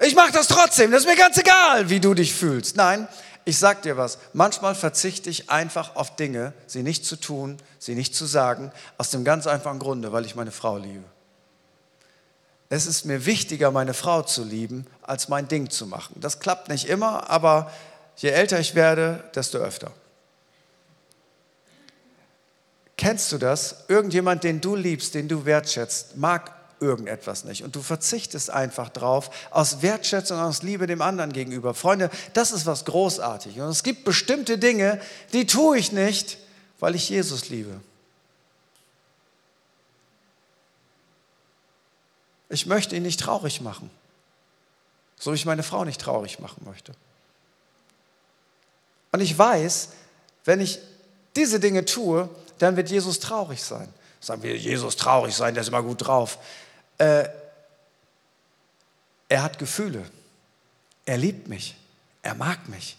Ich 0.00 0.14
mach 0.14 0.30
das 0.30 0.48
trotzdem, 0.48 0.90
das 0.90 1.02
ist 1.02 1.08
mir 1.08 1.16
ganz 1.16 1.38
egal, 1.38 1.88
wie 1.88 2.00
du 2.00 2.14
dich 2.14 2.34
fühlst. 2.34 2.76
Nein, 2.76 3.08
ich 3.44 3.58
sag 3.58 3.82
dir 3.82 3.96
was, 3.96 4.18
manchmal 4.32 4.74
verzichte 4.74 5.30
ich 5.30 5.50
einfach 5.50 5.96
auf 5.96 6.16
Dinge, 6.16 6.52
sie 6.66 6.82
nicht 6.82 7.04
zu 7.04 7.16
tun, 7.16 7.58
sie 7.78 7.94
nicht 7.94 8.14
zu 8.14 8.26
sagen, 8.26 8.72
aus 8.98 9.10
dem 9.10 9.24
ganz 9.24 9.46
einfachen 9.46 9.78
Grunde, 9.78 10.12
weil 10.12 10.24
ich 10.24 10.34
meine 10.34 10.50
Frau 10.50 10.78
liebe. 10.78 11.04
Es 12.70 12.86
ist 12.86 13.04
mir 13.04 13.26
wichtiger, 13.26 13.70
meine 13.70 13.94
Frau 13.94 14.22
zu 14.22 14.42
lieben, 14.42 14.86
als 15.02 15.28
mein 15.28 15.46
Ding 15.46 15.70
zu 15.70 15.86
machen. 15.86 16.16
Das 16.16 16.40
klappt 16.40 16.68
nicht 16.68 16.88
immer, 16.88 17.30
aber 17.30 17.70
je 18.16 18.30
älter 18.30 18.60
ich 18.60 18.74
werde, 18.74 19.24
desto 19.34 19.58
öfter. 19.58 19.92
Kennst 22.96 23.32
du 23.32 23.38
das? 23.38 23.84
Irgendjemand, 23.88 24.44
den 24.44 24.60
du 24.60 24.76
liebst, 24.76 25.14
den 25.14 25.28
du 25.28 25.44
wertschätzt, 25.44 26.16
mag 26.16 26.52
irgendetwas 26.80 27.44
nicht. 27.44 27.64
Und 27.64 27.74
du 27.74 27.82
verzichtest 27.82 28.50
einfach 28.50 28.88
drauf, 28.88 29.30
aus 29.50 29.82
Wertschätzung, 29.82 30.38
aus 30.38 30.62
Liebe 30.62 30.86
dem 30.86 31.02
anderen 31.02 31.32
gegenüber. 31.32 31.74
Freunde, 31.74 32.10
das 32.34 32.52
ist 32.52 32.66
was 32.66 32.84
Großartiges. 32.84 33.62
Und 33.62 33.70
es 33.70 33.82
gibt 33.82 34.04
bestimmte 34.04 34.58
Dinge, 34.58 35.00
die 35.32 35.46
tue 35.46 35.78
ich 35.78 35.92
nicht, 35.92 36.38
weil 36.78 36.94
ich 36.94 37.08
Jesus 37.08 37.48
liebe. 37.48 37.80
Ich 42.48 42.66
möchte 42.66 42.94
ihn 42.94 43.02
nicht 43.02 43.18
traurig 43.18 43.60
machen, 43.60 43.90
so 45.18 45.32
wie 45.32 45.36
ich 45.36 45.46
meine 45.46 45.62
Frau 45.62 45.84
nicht 45.84 46.00
traurig 46.00 46.38
machen 46.38 46.62
möchte. 46.64 46.92
Und 49.14 49.20
ich 49.20 49.38
weiß, 49.38 49.90
wenn 50.44 50.60
ich 50.60 50.80
diese 51.36 51.60
Dinge 51.60 51.84
tue, 51.84 52.28
dann 52.58 52.76
wird 52.76 52.90
Jesus 52.90 53.20
traurig 53.20 53.62
sein. 53.62 53.86
Sagen 54.18 54.42
wir, 54.42 54.56
Jesus 54.56 54.96
traurig 54.96 55.36
sein, 55.36 55.54
der 55.54 55.60
ist 55.60 55.68
immer 55.68 55.84
gut 55.84 56.04
drauf. 56.04 56.36
Äh, 56.98 57.28
er 59.28 59.42
hat 59.44 59.60
Gefühle. 59.60 60.02
Er 61.06 61.16
liebt 61.16 61.46
mich. 61.46 61.76
Er 62.22 62.34
mag 62.34 62.68
mich. 62.68 62.96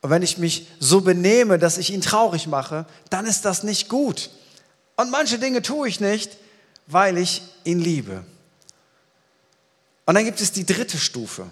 Und 0.00 0.10
wenn 0.10 0.22
ich 0.22 0.38
mich 0.38 0.66
so 0.80 1.02
benehme, 1.02 1.60
dass 1.60 1.78
ich 1.78 1.92
ihn 1.92 2.00
traurig 2.00 2.48
mache, 2.48 2.84
dann 3.08 3.26
ist 3.26 3.44
das 3.44 3.62
nicht 3.62 3.88
gut. 3.88 4.30
Und 4.96 5.12
manche 5.12 5.38
Dinge 5.38 5.62
tue 5.62 5.86
ich 5.86 6.00
nicht, 6.00 6.36
weil 6.88 7.16
ich 7.16 7.42
ihn 7.62 7.78
liebe. 7.78 8.24
Und 10.04 10.16
dann 10.16 10.24
gibt 10.24 10.40
es 10.40 10.50
die 10.50 10.66
dritte 10.66 10.98
Stufe. 10.98 11.46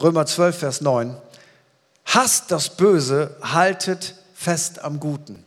Römer 0.00 0.24
12, 0.24 0.58
Vers 0.58 0.80
9. 0.80 1.20
Hasst 2.06 2.50
das 2.50 2.76
Böse, 2.76 3.36
haltet 3.42 4.14
fest 4.34 4.82
am 4.82 5.00
Guten. 5.00 5.44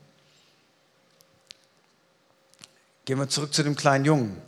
Gehen 3.06 3.17
wir 3.17 3.30
zurück 3.30 3.54
zu 3.54 3.63
dem 3.63 3.76
kleinen 3.76 4.06
Jungen. 4.06 4.41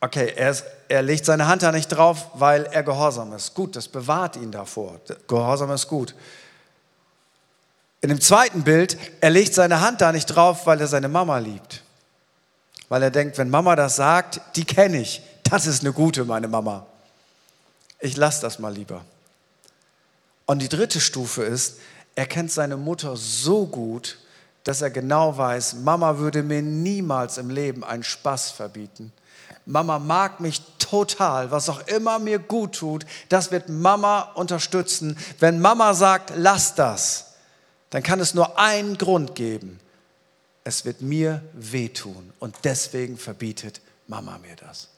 Okay, 0.00 0.32
er, 0.36 0.50
ist, 0.50 0.64
er 0.88 1.02
legt 1.02 1.24
seine 1.24 1.46
Hand 1.46 1.62
da 1.62 1.72
nicht 1.72 1.88
drauf, 1.88 2.28
weil 2.34 2.66
er 2.66 2.82
gehorsam 2.82 3.32
ist. 3.32 3.54
Gut, 3.54 3.76
das 3.76 3.88
bewahrt 3.88 4.36
ihn 4.36 4.52
davor. 4.52 5.00
Gehorsam 5.26 5.70
ist 5.72 5.88
gut. 5.88 6.14
In 8.00 8.10
dem 8.10 8.20
zweiten 8.20 8.62
Bild, 8.62 8.96
er 9.20 9.30
legt 9.30 9.54
seine 9.54 9.80
Hand 9.80 10.00
da 10.00 10.12
nicht 10.12 10.26
drauf, 10.26 10.66
weil 10.66 10.80
er 10.80 10.86
seine 10.86 11.08
Mama 11.08 11.38
liebt. 11.38 11.82
Weil 12.88 13.02
er 13.02 13.10
denkt, 13.10 13.38
wenn 13.38 13.50
Mama 13.50 13.74
das 13.74 13.96
sagt, 13.96 14.40
die 14.56 14.64
kenne 14.64 15.00
ich. 15.00 15.22
Das 15.42 15.66
ist 15.66 15.82
eine 15.82 15.92
gute, 15.92 16.24
meine 16.24 16.46
Mama. 16.46 16.86
Ich 18.00 18.16
lasse 18.16 18.40
das 18.42 18.58
mal 18.58 18.72
lieber. 18.72 19.04
Und 20.48 20.60
die 20.60 20.70
dritte 20.70 20.98
Stufe 20.98 21.42
ist, 21.42 21.76
er 22.14 22.24
kennt 22.24 22.50
seine 22.50 22.78
Mutter 22.78 23.18
so 23.18 23.66
gut, 23.66 24.16
dass 24.64 24.80
er 24.80 24.88
genau 24.88 25.36
weiß, 25.36 25.74
Mama 25.74 26.16
würde 26.16 26.42
mir 26.42 26.62
niemals 26.62 27.36
im 27.36 27.50
Leben 27.50 27.84
einen 27.84 28.02
Spaß 28.02 28.52
verbieten. 28.52 29.12
Mama 29.66 29.98
mag 29.98 30.40
mich 30.40 30.62
total, 30.78 31.50
was 31.50 31.68
auch 31.68 31.86
immer 31.88 32.18
mir 32.18 32.38
gut 32.38 32.76
tut, 32.76 33.04
das 33.28 33.50
wird 33.50 33.68
Mama 33.68 34.22
unterstützen. 34.36 35.18
Wenn 35.38 35.60
Mama 35.60 35.92
sagt, 35.92 36.32
lass 36.34 36.74
das, 36.74 37.34
dann 37.90 38.02
kann 38.02 38.18
es 38.18 38.32
nur 38.32 38.58
einen 38.58 38.96
Grund 38.96 39.34
geben. 39.34 39.78
Es 40.64 40.86
wird 40.86 41.02
mir 41.02 41.42
wehtun 41.52 42.32
und 42.38 42.56
deswegen 42.64 43.18
verbietet 43.18 43.82
Mama 44.06 44.38
mir 44.38 44.56
das. 44.56 44.88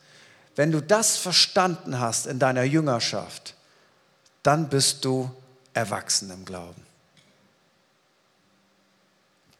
Wenn 0.54 0.70
du 0.70 0.80
das 0.80 1.16
verstanden 1.16 1.98
hast 1.98 2.28
in 2.28 2.38
deiner 2.38 2.62
Jüngerschaft, 2.62 3.56
dann 4.44 4.68
bist 4.68 5.04
du 5.04 5.30
erwachsen 5.74 6.30
im 6.30 6.44
Glauben. 6.44 6.82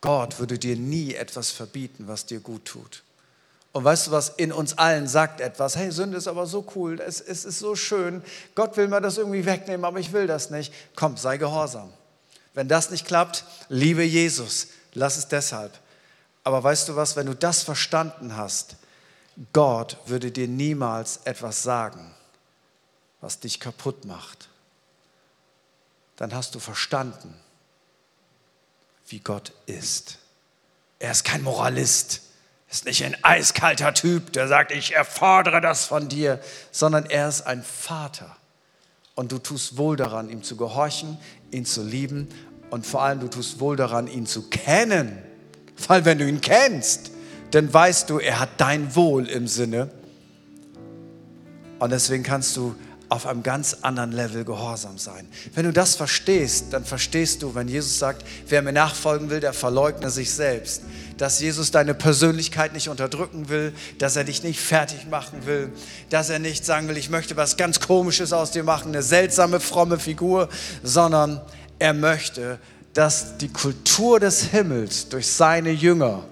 Gott 0.01 0.39
würde 0.39 0.59
dir 0.59 0.77
nie 0.77 1.15
etwas 1.15 1.51
verbieten, 1.51 2.09
was 2.09 2.27
dir 2.27 2.41
gut 2.41 2.65
tut. 2.65 3.03
Und 3.73 3.85
weißt 3.85 4.09
du 4.09 4.11
was, 4.11 4.31
in 4.31 4.53
uns 4.53 4.79
allen 4.79 5.07
sagt 5.07 5.41
etwas, 5.41 5.77
hey, 5.77 5.93
Sünde 5.93 6.17
ist 6.17 6.27
aber 6.27 6.47
so 6.47 6.67
cool, 6.75 7.01
es, 7.01 7.21
es 7.21 7.45
ist 7.45 7.61
so 7.61 7.77
schön, 7.77 8.23
Gott 8.55 8.77
will 8.77 8.89
mir 8.89 9.01
das 9.01 9.19
irgendwie 9.19 9.47
wegnehmen, 9.47 9.85
aber 9.85 10.01
ich 10.01 10.13
will 10.13 10.27
das 10.27 10.51
nicht. 10.51 10.73
Komm, 10.97 11.17
sei 11.17 11.37
gehorsam. 11.37 11.93
Wenn 12.53 12.67
das 12.67 12.91
nicht 12.91 13.07
klappt, 13.07 13.45
liebe 13.69 14.03
Jesus, 14.03 14.69
lass 14.95 15.17
es 15.17 15.29
deshalb. 15.29 15.73
Aber 16.43 16.65
weißt 16.65 16.89
du 16.89 16.97
was, 16.97 17.15
wenn 17.15 17.27
du 17.27 17.35
das 17.35 17.63
verstanden 17.63 18.37
hast, 18.37 18.77
Gott 19.53 19.99
würde 20.07 20.33
dir 20.33 20.49
niemals 20.49 21.21
etwas 21.25 21.63
sagen, 21.63 22.13
was 23.21 23.39
dich 23.39 23.61
kaputt 23.61 24.05
macht. 24.05 24.50
Dann 26.21 26.33
hast 26.33 26.55
du 26.55 26.61
verstanden, 26.61 27.35
wie 29.09 29.19
Gott 29.19 29.53
ist. 29.67 30.19
Er 31.01 31.11
ist 31.11 31.25
kein 31.25 31.43
Moralist 31.43 32.21
ist 32.71 32.85
nicht 32.85 33.05
ein 33.05 33.17
eiskalter 33.23 33.93
Typ, 33.95 34.33
der 34.33 34.47
sagt, 34.47 34.71
ich 34.71 34.95
erfordere 34.95 35.61
das 35.61 35.87
von 35.87 36.09
dir, 36.09 36.41
sondern 36.71 37.05
er 37.05 37.29
ist 37.29 37.43
ein 37.43 37.65
Vater. 37.65 38.37
Und 39.17 39.33
du 39.33 39.39
tust 39.39 39.77
wohl 39.77 39.97
daran, 39.97 40.31
ihm 40.31 40.45
zu 40.45 40.57
gehorchen, 40.57 41.19
ihn 41.51 41.67
zu 41.67 41.83
lieben 41.83 42.29
und 42.71 42.87
vor 42.87 43.03
allem 43.03 43.19
du 43.19 43.29
tust 43.29 43.59
wohl 43.59 43.75
daran, 43.75 44.07
ihn 44.07 44.25
zu 44.25 44.49
kennen. 44.49 45.19
Weil 45.89 46.05
wenn 46.05 46.19
du 46.19 46.29
ihn 46.29 46.41
kennst, 46.41 47.11
dann 47.51 47.73
weißt 47.75 48.09
du, 48.09 48.21
er 48.21 48.39
hat 48.39 48.51
dein 48.59 48.95
Wohl 48.95 49.29
im 49.29 49.49
Sinne. 49.49 49.91
Und 51.81 51.91
deswegen 51.91 52.23
kannst 52.23 52.57
du 52.57 52.77
auf 53.11 53.27
einem 53.27 53.43
ganz 53.43 53.79
anderen 53.83 54.13
Level 54.13 54.45
gehorsam 54.45 54.97
sein. 54.97 55.27
Wenn 55.55 55.65
du 55.65 55.73
das 55.73 55.97
verstehst, 55.97 56.67
dann 56.71 56.85
verstehst 56.85 57.43
du, 57.43 57.57
wenn 57.57 57.67
Jesus 57.67 57.99
sagt, 57.99 58.25
wer 58.47 58.63
mir 58.63 58.73
nachfolgen 58.73 59.31
will, 59.31 59.41
der 59.41 59.53
verleugne 59.53 60.11
sich 60.11 60.33
selbst. 60.33 60.83
Dass 61.19 61.41
Jesus 61.41 61.73
deine 61.73 61.93
Persönlichkeit 61.93 62.73
nicht 62.73 62.89
unterdrücken 62.89 63.49
will, 63.49 63.73
dass 63.99 64.15
er 64.15 64.23
dich 64.23 64.45
nicht 64.45 64.61
fertig 64.61 65.09
machen 65.11 65.45
will, 65.45 65.73
dass 66.09 66.31
er 66.31 66.39
nicht 66.39 66.65
sagen 66.65 66.89
will, 66.89 66.97
ich 66.97 67.11
möchte 67.11 67.37
was 67.37 67.57
ganz 67.57 67.81
Komisches 67.81 68.33
aus 68.33 68.53
dir 68.53 68.63
machen, 68.63 68.93
eine 68.93 69.03
seltsame, 69.03 69.59
fromme 69.59 69.99
Figur, 69.99 70.49
sondern 70.85 71.41
er 71.81 71.95
möchte, 71.95 72.61
dass 72.93 73.39
die 73.39 73.49
Kultur 73.49 74.21
des 74.21 74.45
Himmels 74.45 75.09
durch 75.09 75.27
seine 75.27 75.71
Jünger 75.73 76.23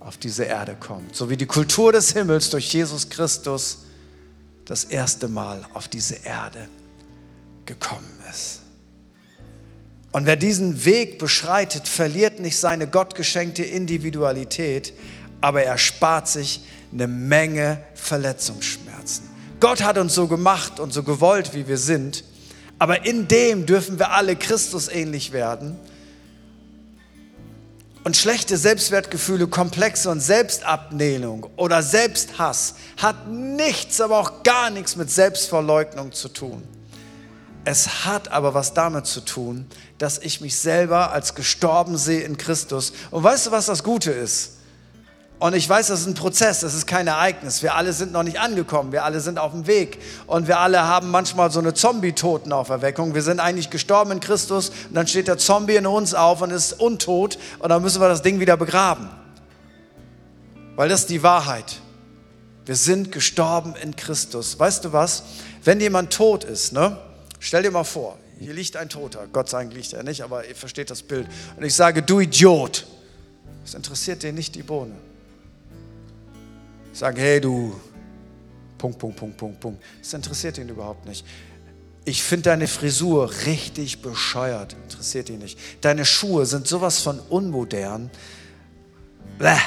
auf 0.00 0.16
diese 0.16 0.42
Erde 0.42 0.76
kommt. 0.78 1.14
So 1.14 1.30
wie 1.30 1.36
die 1.36 1.46
Kultur 1.46 1.92
des 1.92 2.12
Himmels 2.14 2.50
durch 2.50 2.72
Jesus 2.72 3.08
Christus 3.08 3.78
das 4.68 4.84
erste 4.84 5.28
Mal 5.28 5.64
auf 5.72 5.88
diese 5.88 6.14
Erde 6.24 6.68
gekommen 7.64 8.22
ist. 8.30 8.60
Und 10.12 10.26
wer 10.26 10.36
diesen 10.36 10.84
Weg 10.84 11.18
beschreitet, 11.18 11.88
verliert 11.88 12.38
nicht 12.38 12.58
seine 12.58 12.86
gottgeschenkte 12.86 13.64
Individualität, 13.64 14.92
aber 15.40 15.62
er 15.62 15.78
spart 15.78 16.28
sich 16.28 16.60
eine 16.92 17.06
Menge 17.06 17.82
Verletzungsschmerzen. 17.94 19.24
Gott 19.58 19.82
hat 19.82 19.96
uns 19.96 20.14
so 20.14 20.28
gemacht 20.28 20.80
und 20.80 20.92
so 20.92 21.02
gewollt, 21.02 21.54
wie 21.54 21.66
wir 21.66 21.78
sind, 21.78 22.24
aber 22.78 23.06
in 23.06 23.26
dem 23.26 23.64
dürfen 23.64 23.98
wir 23.98 24.12
alle 24.12 24.36
Christus 24.36 24.88
ähnlich 24.88 25.32
werden 25.32 25.78
und 28.04 28.16
schlechte 28.16 28.56
Selbstwertgefühle, 28.56 29.46
Komplexe 29.48 30.10
und 30.10 30.20
Selbstablehnung 30.20 31.48
oder 31.56 31.82
Selbsthass 31.82 32.74
hat 32.96 33.28
nichts, 33.28 34.00
aber 34.00 34.18
auch 34.18 34.42
gar 34.42 34.70
nichts 34.70 34.96
mit 34.96 35.10
Selbstverleugnung 35.10 36.12
zu 36.12 36.28
tun. 36.28 36.62
Es 37.64 38.06
hat 38.06 38.32
aber 38.32 38.54
was 38.54 38.72
damit 38.72 39.06
zu 39.06 39.20
tun, 39.20 39.66
dass 39.98 40.18
ich 40.18 40.40
mich 40.40 40.56
selber 40.56 41.12
als 41.12 41.34
gestorben 41.34 41.98
sehe 41.98 42.22
in 42.22 42.38
Christus. 42.38 42.92
Und 43.10 43.22
weißt 43.24 43.46
du, 43.46 43.50
was 43.50 43.66
das 43.66 43.82
Gute 43.82 44.10
ist? 44.10 44.57
Und 45.40 45.54
ich 45.54 45.68
weiß, 45.68 45.86
das 45.86 46.00
ist 46.00 46.06
ein 46.08 46.14
Prozess, 46.14 46.60
das 46.60 46.74
ist 46.74 46.86
kein 46.86 47.06
Ereignis. 47.06 47.62
Wir 47.62 47.76
alle 47.76 47.92
sind 47.92 48.10
noch 48.12 48.24
nicht 48.24 48.40
angekommen, 48.40 48.90
wir 48.90 49.04
alle 49.04 49.20
sind 49.20 49.38
auf 49.38 49.52
dem 49.52 49.68
Weg. 49.68 50.00
Und 50.26 50.48
wir 50.48 50.58
alle 50.58 50.82
haben 50.82 51.12
manchmal 51.12 51.52
so 51.52 51.60
eine 51.60 51.74
Zombie-Totenauferweckung. 51.74 53.14
Wir 53.14 53.22
sind 53.22 53.38
eigentlich 53.38 53.70
gestorben 53.70 54.10
in 54.10 54.20
Christus 54.20 54.70
und 54.88 54.94
dann 54.94 55.06
steht 55.06 55.28
der 55.28 55.38
Zombie 55.38 55.76
in 55.76 55.86
uns 55.86 56.12
auf 56.12 56.42
und 56.42 56.50
ist 56.50 56.80
untot 56.80 57.38
und 57.60 57.68
dann 57.68 57.82
müssen 57.82 58.00
wir 58.00 58.08
das 58.08 58.22
Ding 58.22 58.40
wieder 58.40 58.56
begraben. 58.56 59.10
Weil 60.74 60.88
das 60.88 61.02
ist 61.02 61.10
die 61.10 61.22
Wahrheit. 61.22 61.80
Wir 62.66 62.76
sind 62.76 63.12
gestorben 63.12 63.74
in 63.80 63.94
Christus. 63.94 64.58
Weißt 64.58 64.84
du 64.84 64.92
was? 64.92 65.22
Wenn 65.62 65.80
jemand 65.80 66.12
tot 66.12 66.42
ist, 66.42 66.72
ne? 66.72 66.98
stell 67.38 67.62
dir 67.62 67.70
mal 67.70 67.84
vor, 67.84 68.18
hier 68.40 68.54
liegt 68.54 68.76
ein 68.76 68.88
Toter. 68.88 69.28
Gott 69.32 69.48
sei 69.48 69.58
Dank 69.58 69.74
liegt 69.74 69.92
er 69.92 70.02
nicht, 70.02 70.22
aber 70.22 70.46
ihr 70.46 70.56
versteht 70.56 70.90
das 70.90 71.02
Bild. 71.02 71.28
Und 71.56 71.64
ich 71.64 71.74
sage, 71.74 72.02
du 72.02 72.18
Idiot. 72.18 72.86
Das 73.64 73.74
interessiert 73.74 74.22
dir 74.24 74.32
nicht 74.32 74.56
die 74.56 74.62
Bohne 74.62 74.94
sagen, 76.98 77.18
hey 77.18 77.40
du, 77.40 77.74
Punkt, 78.76 78.98
Punkt, 78.98 79.16
Punkt, 79.16 79.36
Punkt, 79.36 79.60
Punkt. 79.60 79.82
Das 80.00 80.12
interessiert 80.14 80.58
ihn 80.58 80.68
überhaupt 80.68 81.06
nicht. 81.06 81.24
Ich 82.04 82.22
finde 82.22 82.44
deine 82.44 82.66
Frisur 82.66 83.30
richtig 83.44 84.02
bescheuert. 84.02 84.74
Interessiert 84.84 85.28
ihn 85.28 85.40
nicht. 85.40 85.58
Deine 85.80 86.04
Schuhe 86.04 86.46
sind 86.46 86.66
sowas 86.66 87.00
von 87.00 87.20
unmodern. 87.28 88.10
Bäh. 89.38 89.58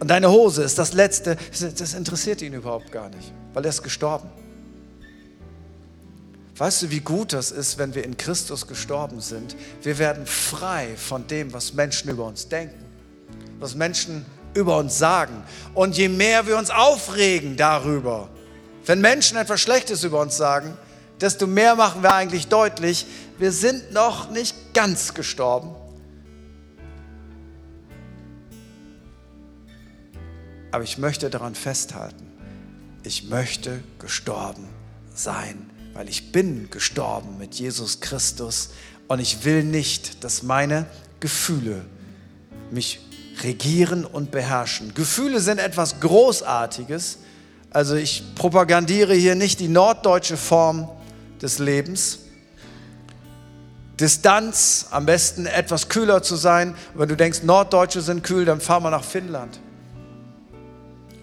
Und 0.00 0.08
deine 0.08 0.30
Hose 0.30 0.62
ist 0.64 0.78
das 0.78 0.92
Letzte. 0.92 1.36
Das 1.60 1.94
interessiert 1.94 2.42
ihn 2.42 2.52
überhaupt 2.54 2.90
gar 2.90 3.08
nicht, 3.08 3.32
weil 3.52 3.64
er 3.64 3.70
ist 3.70 3.82
gestorben. 3.82 4.28
Weißt 6.56 6.82
du, 6.82 6.90
wie 6.90 7.00
gut 7.00 7.32
das 7.32 7.50
ist, 7.50 7.78
wenn 7.78 7.94
wir 7.94 8.04
in 8.04 8.16
Christus 8.16 8.66
gestorben 8.66 9.20
sind? 9.20 9.56
Wir 9.82 9.98
werden 9.98 10.26
frei 10.26 10.88
von 10.96 11.26
dem, 11.26 11.52
was 11.52 11.74
Menschen 11.74 12.10
über 12.10 12.26
uns 12.26 12.48
denken, 12.48 12.84
was 13.58 13.74
Menschen 13.74 14.24
über 14.54 14.78
uns 14.78 14.98
sagen. 14.98 15.42
Und 15.74 15.96
je 15.96 16.08
mehr 16.08 16.46
wir 16.46 16.56
uns 16.56 16.70
aufregen 16.70 17.56
darüber, 17.56 18.28
wenn 18.86 19.00
Menschen 19.00 19.36
etwas 19.36 19.60
Schlechtes 19.60 20.04
über 20.04 20.20
uns 20.20 20.36
sagen, 20.36 20.76
desto 21.20 21.46
mehr 21.46 21.74
machen 21.74 22.02
wir 22.02 22.12
eigentlich 22.14 22.48
deutlich, 22.48 23.06
wir 23.38 23.52
sind 23.52 23.92
noch 23.92 24.30
nicht 24.30 24.74
ganz 24.74 25.14
gestorben. 25.14 25.74
Aber 30.70 30.84
ich 30.84 30.98
möchte 30.98 31.30
daran 31.30 31.54
festhalten, 31.54 32.26
ich 33.04 33.28
möchte 33.28 33.82
gestorben 33.98 34.68
sein, 35.14 35.70
weil 35.92 36.08
ich 36.08 36.32
bin 36.32 36.68
gestorben 36.70 37.38
mit 37.38 37.54
Jesus 37.54 38.00
Christus 38.00 38.70
und 39.06 39.20
ich 39.20 39.44
will 39.44 39.62
nicht, 39.62 40.24
dass 40.24 40.42
meine 40.42 40.86
Gefühle 41.20 41.84
mich 42.70 43.00
regieren 43.42 44.04
und 44.04 44.30
beherrschen. 44.30 44.94
Gefühle 44.94 45.40
sind 45.40 45.58
etwas 45.58 46.00
Großartiges. 46.00 47.18
Also 47.70 47.96
ich 47.96 48.22
propagandiere 48.36 49.14
hier 49.14 49.34
nicht 49.34 49.60
die 49.60 49.68
norddeutsche 49.68 50.36
Form 50.36 50.88
des 51.42 51.58
Lebens. 51.58 52.20
Distanz, 54.00 54.86
am 54.90 55.06
besten 55.06 55.46
etwas 55.46 55.88
kühler 55.88 56.22
zu 56.22 56.36
sein. 56.36 56.74
wenn 56.94 57.08
du 57.08 57.16
denkst, 57.16 57.42
Norddeutsche 57.42 58.00
sind 58.00 58.24
kühl, 58.24 58.44
dann 58.44 58.60
fahr 58.60 58.80
mal 58.80 58.90
nach 58.90 59.04
Finnland. 59.04 59.60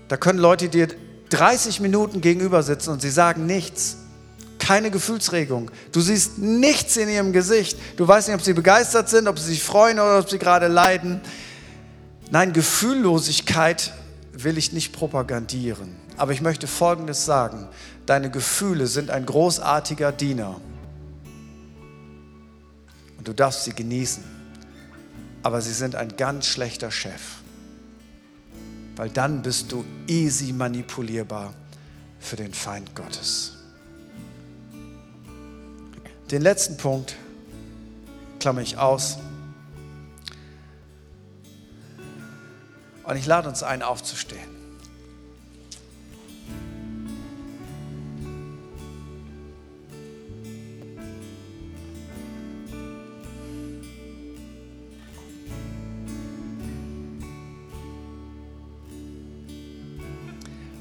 Da 0.08 0.18
können 0.18 0.40
Leute 0.40 0.70
dir 0.70 0.88
30 1.30 1.80
Minuten 1.80 2.22
gegenüber 2.22 2.64
sitzen 2.64 2.92
und 2.92 3.02
sie 3.02 3.10
sagen 3.10 3.46
nichts. 3.46 3.98
Keine 4.60 4.92
Gefühlsregung. 4.92 5.72
Du 5.92 6.02
siehst 6.02 6.38
nichts 6.38 6.96
in 6.98 7.10
ihrem 7.10 7.34
Gesicht. 7.34 7.78
Du 7.98 8.08
weißt 8.08 8.28
nicht, 8.28 8.36
ob 8.36 8.44
sie 8.44 8.54
begeistert 8.54 9.10
sind, 9.10 9.28
ob 9.28 9.40
sie 9.40 9.48
sich 9.48 9.64
freuen 9.64 10.00
oder 10.00 10.20
ob 10.20 10.30
sie 10.30 10.38
gerade 10.38 10.68
leiden. 10.68 11.22
Nein, 12.32 12.54
Gefühllosigkeit 12.54 13.94
will 14.34 14.58
ich 14.58 14.74
nicht 14.74 14.94
propagandieren. 14.94 15.96
Aber 16.18 16.32
ich 16.32 16.42
möchte 16.42 16.66
Folgendes 16.66 17.26
sagen. 17.26 17.68
Deine 18.08 18.32
Gefühle 18.32 18.88
sind 18.88 19.12
ein 19.12 19.28
großartiger 19.28 20.12
Diener. 20.12 20.60
Und 23.20 23.28
du 23.28 23.34
darfst 23.34 23.66
sie 23.66 23.74
genießen. 23.74 24.24
Aber 25.44 25.62
sie 25.62 25.74
sind 25.74 25.96
ein 25.96 26.18
ganz 26.18 26.48
schlechter 26.48 26.90
Chef 26.90 27.22
weil 29.02 29.10
dann 29.10 29.42
bist 29.42 29.72
du 29.72 29.84
easy 30.08 30.54
manipulierbar 30.54 31.54
für 32.20 32.36
den 32.36 32.54
Feind 32.54 32.96
Gottes. 32.96 33.54
Den 36.30 36.44
letzten 36.44 36.78
Punkt 36.78 37.16
klammer 38.40 38.62
ich 38.62 38.78
aus. 38.78 39.18
Und 43.12 43.18
ich 43.18 43.26
lade 43.26 43.50
uns 43.50 43.62
ein, 43.62 43.82
aufzustehen. 43.82 44.40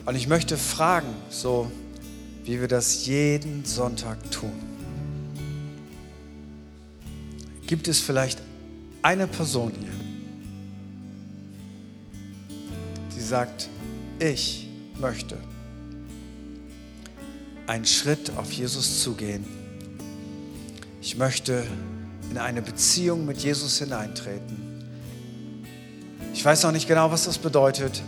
Und 0.07 0.15
ich 0.15 0.29
möchte 0.29 0.57
fragen, 0.57 1.09
so 1.31 1.69
wie 2.45 2.61
wir 2.61 2.69
das 2.69 3.07
jeden 3.07 3.65
Sonntag 3.65 4.31
tun. 4.31 4.53
Gibt 7.67 7.89
es 7.89 7.99
vielleicht 7.99 8.41
eine 9.03 9.27
Person 9.27 9.73
hier, 9.77 10.00
sagt, 13.31 13.69
ich 14.19 14.69
möchte 14.99 15.37
einen 17.69 17.87
Schritt 17.87 18.33
auf 18.37 18.51
Jesus 18.51 19.05
zugehen. 19.05 19.45
Ich 21.01 21.17
möchte 21.17 21.65
in 22.29 22.39
eine 22.39 22.61
Beziehung 22.61 23.27
mit 23.27 23.39
Jesus 23.39 23.79
hineintreten. 23.79 24.57
Ich 26.35 26.45
weiß 26.45 26.65
noch 26.65 26.73
nicht 26.73 26.89
genau, 26.89 27.13
was 27.13 27.27
das 27.27 27.39
bedeutet, 27.39 28.03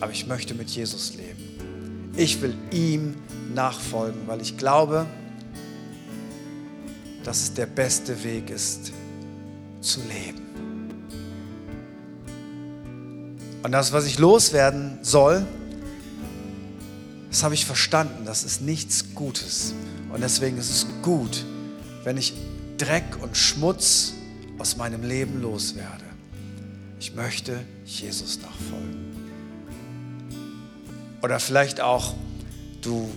aber 0.00 0.12
ich 0.12 0.28
möchte 0.28 0.54
mit 0.54 0.70
Jesus 0.70 1.14
leben. 1.14 2.12
Ich 2.16 2.40
will 2.40 2.54
ihm 2.70 3.16
nachfolgen, 3.56 4.28
weil 4.28 4.40
ich 4.40 4.56
glaube, 4.56 5.04
dass 7.24 7.42
es 7.42 7.54
der 7.54 7.66
beste 7.66 8.22
Weg 8.22 8.50
ist, 8.50 8.92
zu 9.80 9.98
leben. 10.02 10.41
Und 13.62 13.72
das, 13.72 13.92
was 13.92 14.06
ich 14.06 14.18
loswerden 14.18 14.98
soll, 15.02 15.46
das 17.30 17.42
habe 17.44 17.54
ich 17.54 17.64
verstanden, 17.64 18.24
das 18.24 18.44
ist 18.44 18.60
nichts 18.60 19.14
Gutes. 19.14 19.74
Und 20.12 20.20
deswegen 20.20 20.58
ist 20.58 20.70
es 20.70 20.86
gut, 21.00 21.44
wenn 22.04 22.16
ich 22.16 22.34
Dreck 22.76 23.22
und 23.22 23.36
Schmutz 23.36 24.12
aus 24.58 24.76
meinem 24.76 25.02
Leben 25.02 25.40
loswerde. 25.40 26.04
Ich 26.98 27.14
möchte 27.14 27.60
Jesus 27.84 28.38
nachfolgen. 28.42 29.12
Oder 31.22 31.38
vielleicht 31.40 31.80
auch, 31.80 32.14
du, 32.80 33.08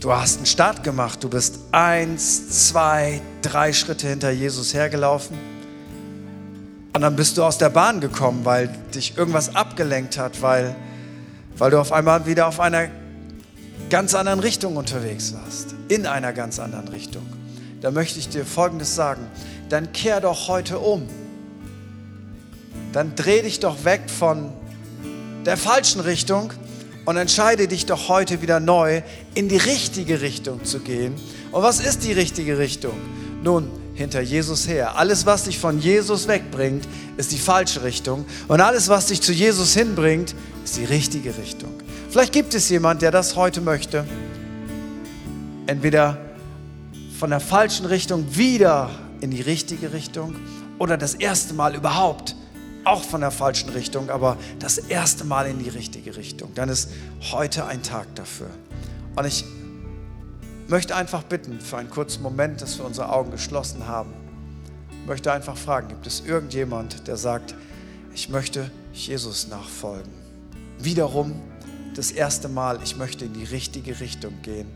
du 0.00 0.12
hast 0.12 0.38
einen 0.38 0.46
Start 0.46 0.82
gemacht, 0.82 1.22
du 1.22 1.28
bist 1.28 1.58
eins, 1.72 2.68
zwei, 2.68 3.20
drei 3.42 3.72
Schritte 3.72 4.08
hinter 4.08 4.30
Jesus 4.30 4.74
hergelaufen. 4.74 5.38
Und 6.98 7.02
dann 7.02 7.14
bist 7.14 7.38
du 7.38 7.44
aus 7.44 7.58
der 7.58 7.68
Bahn 7.68 8.00
gekommen, 8.00 8.44
weil 8.44 8.74
dich 8.92 9.16
irgendwas 9.16 9.54
abgelenkt 9.54 10.18
hat, 10.18 10.42
weil, 10.42 10.74
weil 11.56 11.70
du 11.70 11.78
auf 11.78 11.92
einmal 11.92 12.26
wieder 12.26 12.48
auf 12.48 12.58
einer 12.58 12.88
ganz 13.88 14.16
anderen 14.16 14.40
Richtung 14.40 14.76
unterwegs 14.76 15.32
warst. 15.32 15.76
In 15.86 16.06
einer 16.06 16.32
ganz 16.32 16.58
anderen 16.58 16.88
Richtung. 16.88 17.22
Da 17.82 17.92
möchte 17.92 18.18
ich 18.18 18.30
dir 18.30 18.44
Folgendes 18.44 18.96
sagen. 18.96 19.28
Dann 19.68 19.92
kehr 19.92 20.20
doch 20.20 20.48
heute 20.48 20.80
um. 20.80 21.08
Dann 22.92 23.14
dreh 23.14 23.42
dich 23.42 23.60
doch 23.60 23.84
weg 23.84 24.00
von 24.10 24.52
der 25.46 25.56
falschen 25.56 26.00
Richtung 26.00 26.52
und 27.04 27.16
entscheide 27.16 27.68
dich 27.68 27.86
doch 27.86 28.08
heute 28.08 28.42
wieder 28.42 28.58
neu, 28.58 29.02
in 29.34 29.48
die 29.48 29.56
richtige 29.56 30.20
Richtung 30.20 30.64
zu 30.64 30.80
gehen. 30.80 31.14
Und 31.52 31.62
was 31.62 31.78
ist 31.78 32.02
die 32.02 32.12
richtige 32.12 32.58
Richtung? 32.58 32.94
Nun, 33.44 33.70
hinter 33.98 34.20
Jesus 34.20 34.68
her. 34.68 34.96
Alles, 34.96 35.26
was 35.26 35.44
dich 35.44 35.58
von 35.58 35.80
Jesus 35.80 36.28
wegbringt, 36.28 36.86
ist 37.16 37.32
die 37.32 37.38
falsche 37.38 37.82
Richtung. 37.82 38.24
Und 38.46 38.60
alles, 38.60 38.88
was 38.88 39.06
dich 39.06 39.20
zu 39.20 39.32
Jesus 39.32 39.74
hinbringt, 39.74 40.34
ist 40.64 40.76
die 40.76 40.84
richtige 40.84 41.36
Richtung. 41.36 41.74
Vielleicht 42.08 42.32
gibt 42.32 42.54
es 42.54 42.68
jemand, 42.68 43.02
der 43.02 43.10
das 43.10 43.34
heute 43.34 43.60
möchte. 43.60 44.06
Entweder 45.66 46.16
von 47.18 47.30
der 47.30 47.40
falschen 47.40 47.86
Richtung 47.86 48.36
wieder 48.36 48.88
in 49.20 49.32
die 49.32 49.42
richtige 49.42 49.92
Richtung 49.92 50.36
oder 50.78 50.96
das 50.96 51.14
erste 51.14 51.52
Mal 51.52 51.74
überhaupt 51.74 52.36
auch 52.84 53.02
von 53.02 53.20
der 53.20 53.32
falschen 53.32 53.70
Richtung, 53.70 54.10
aber 54.10 54.36
das 54.60 54.78
erste 54.78 55.24
Mal 55.24 55.48
in 55.48 55.58
die 55.58 55.68
richtige 55.68 56.16
Richtung. 56.16 56.52
Dann 56.54 56.68
ist 56.68 56.88
heute 57.32 57.66
ein 57.66 57.82
Tag 57.82 58.14
dafür. 58.14 58.48
Und 59.16 59.26
ich 59.26 59.44
möchte 60.68 60.94
einfach 60.96 61.22
bitten 61.22 61.60
für 61.60 61.78
einen 61.78 61.90
kurzen 61.90 62.22
Moment, 62.22 62.62
dass 62.62 62.78
wir 62.78 62.84
unsere 62.84 63.10
Augen 63.10 63.30
geschlossen 63.30 63.86
haben. 63.86 64.12
Ich 64.90 65.06
möchte 65.06 65.32
einfach 65.32 65.56
fragen, 65.56 65.88
gibt 65.88 66.06
es 66.06 66.20
irgendjemand, 66.26 67.06
der 67.08 67.16
sagt, 67.16 67.54
ich 68.14 68.28
möchte 68.28 68.70
Jesus 68.92 69.48
nachfolgen? 69.48 70.12
Wiederum 70.78 71.40
das 71.94 72.10
erste 72.10 72.48
Mal, 72.48 72.80
ich 72.82 72.96
möchte 72.96 73.24
in 73.24 73.32
die 73.32 73.44
richtige 73.44 74.00
Richtung 74.00 74.42
gehen, 74.42 74.68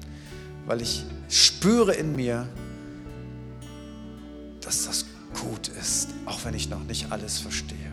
weil 0.66 0.80
ich 0.80 1.04
spüre 1.28 1.94
in 1.94 2.16
mir, 2.16 2.48
dass 4.60 4.86
das 4.86 5.06
gut 5.40 5.68
ist, 5.68 6.10
auch 6.26 6.44
wenn 6.44 6.54
ich 6.54 6.68
noch 6.68 6.82
nicht 6.84 7.12
alles 7.12 7.38
verstehe 7.38 7.92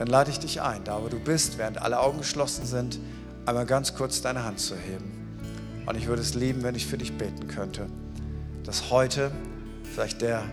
dann 0.00 0.08
lade 0.08 0.30
ich 0.30 0.38
dich 0.38 0.62
ein, 0.62 0.82
da 0.84 1.02
wo 1.02 1.08
du 1.08 1.18
bist, 1.18 1.58
während 1.58 1.76
alle 1.76 2.00
Augen 2.00 2.16
geschlossen 2.16 2.64
sind, 2.64 2.98
einmal 3.44 3.66
ganz 3.66 3.94
kurz 3.94 4.22
deine 4.22 4.44
Hand 4.44 4.58
zu 4.58 4.74
heben. 4.74 5.19
Und 5.86 5.96
ich 5.96 6.06
würde 6.06 6.22
es 6.22 6.34
lieben, 6.34 6.62
wenn 6.62 6.74
ich 6.74 6.86
für 6.86 6.98
dich 6.98 7.12
beten 7.12 7.48
könnte, 7.48 7.86
dass 8.64 8.90
heute 8.90 9.32
vielleicht 9.82 10.22
der 10.22 10.44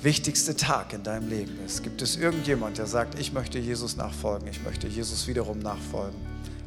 wichtigste 0.00 0.54
Tag 0.54 0.92
in 0.92 1.02
deinem 1.02 1.28
Leben 1.28 1.58
ist. 1.64 1.82
Gibt 1.82 2.02
es 2.02 2.16
irgendjemand, 2.16 2.78
der 2.78 2.86
sagt, 2.86 3.18
ich 3.18 3.32
möchte 3.32 3.58
Jesus 3.58 3.96
nachfolgen, 3.96 4.48
ich 4.48 4.62
möchte 4.62 4.86
Jesus 4.86 5.26
wiederum 5.26 5.58
nachfolgen? 5.58 6.18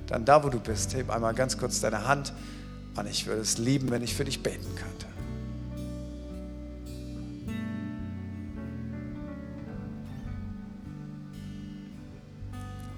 Dann 0.08 0.26
da, 0.26 0.44
wo 0.44 0.50
du 0.50 0.60
bist, 0.60 0.96
heb 0.96 1.10
einmal 1.10 1.34
ganz 1.34 1.58
kurz 1.58 1.80
deine 1.80 2.08
Hand 2.08 2.34
und 2.96 3.08
ich 3.08 3.28
würde 3.28 3.42
es 3.42 3.58
lieben, 3.58 3.92
wenn 3.92 4.02
ich 4.02 4.16
für 4.16 4.26
dich 4.26 4.42
beten 4.42 4.68
könnte. 4.76 5.06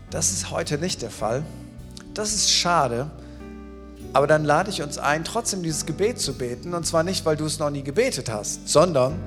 Das 0.09 0.31
ist 0.31 0.49
heute 0.49 0.77
nicht 0.77 1.01
der 1.01 1.11
Fall. 1.11 1.43
Das 2.13 2.33
ist 2.33 2.51
schade, 2.51 3.11
Aber 4.13 4.25
dann 4.25 4.43
lade 4.43 4.69
ich 4.71 4.81
uns 4.81 4.97
ein, 4.97 5.23
trotzdem 5.23 5.61
dieses 5.61 5.85
Gebet 5.85 6.19
zu 6.19 6.33
beten. 6.33 6.73
Und 6.73 6.85
zwar 6.85 7.03
nicht, 7.03 7.25
weil 7.25 7.37
du 7.37 7.45
es 7.45 7.59
noch 7.59 7.69
nie 7.69 7.83
gebetet 7.83 8.29
hast, 8.29 8.67
sondern 8.67 9.19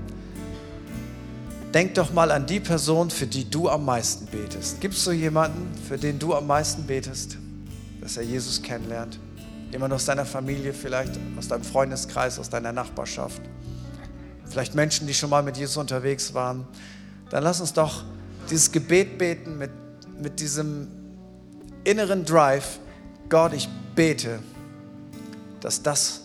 denk 1.73 1.95
doch 1.95 2.13
mal 2.13 2.31
an 2.31 2.47
die 2.47 2.61
Person, 2.61 3.11
für 3.11 3.27
die 3.27 3.49
du 3.49 3.69
am 3.69 3.85
meisten 3.85 4.27
betest. 4.27 4.81
Gibt 4.81 4.95
es 4.95 5.05
so 5.05 5.13
jemanden, 5.13 5.73
für 5.89 5.99
den 5.99 6.19
du 6.19 6.35
am 6.35 6.47
meisten 6.47 6.85
betest, 6.85 7.39
dass 8.01 8.17
er 8.17 8.25
Jesus 8.25 8.61
kennenlernt? 8.61 9.19
Jemand 9.71 9.95
aus 9.95 10.05
deiner 10.05 10.27
Familie 10.27 10.75
vielleicht, 10.75 11.19
aus 11.39 11.49
deinem 11.49 11.65
Freundeskreis, 11.65 12.39
aus 12.39 12.51
deiner 12.51 12.73
Nachbarschaft. 12.73 13.41
Vielleicht 14.45 14.75
Menschen, 14.75 15.07
die 15.07 15.15
schon 15.15 15.31
mal 15.31 15.43
mit 15.43 15.57
Jesus 15.57 15.79
unterwegs 15.79 16.35
waren. 16.35 16.67
Dann 17.31 17.43
lass 17.43 17.61
uns 17.61 17.73
doch 17.73 18.05
dieses 18.51 18.71
Gebet 18.71 19.17
beten 19.17 19.57
mit, 19.57 19.71
mit 20.21 20.41
diesem 20.41 20.89
inneren 21.85 22.27
Drive. 22.27 22.81
Gott, 23.31 23.55
ich 23.55 23.67
bete, 23.95 24.41
dass 25.63 25.83
das 25.83 26.21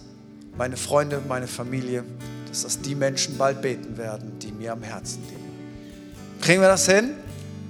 meine 0.58 0.76
Freunde, 0.76 1.22
meine 1.28 1.48
Familie, 1.48 2.04
dass 2.50 2.64
das 2.64 2.82
die 2.82 2.96
Menschen 2.96 3.38
bald 3.38 3.62
beten 3.62 3.96
werden, 3.98 4.38
die 4.40 4.52
mir 4.52 4.74
am 4.74 4.82
Herzen 4.82 5.22
liegen. 5.30 6.42
Kriegen 6.42 6.62
wir 6.62 6.68
das 6.68 6.88
hin? 6.88 7.12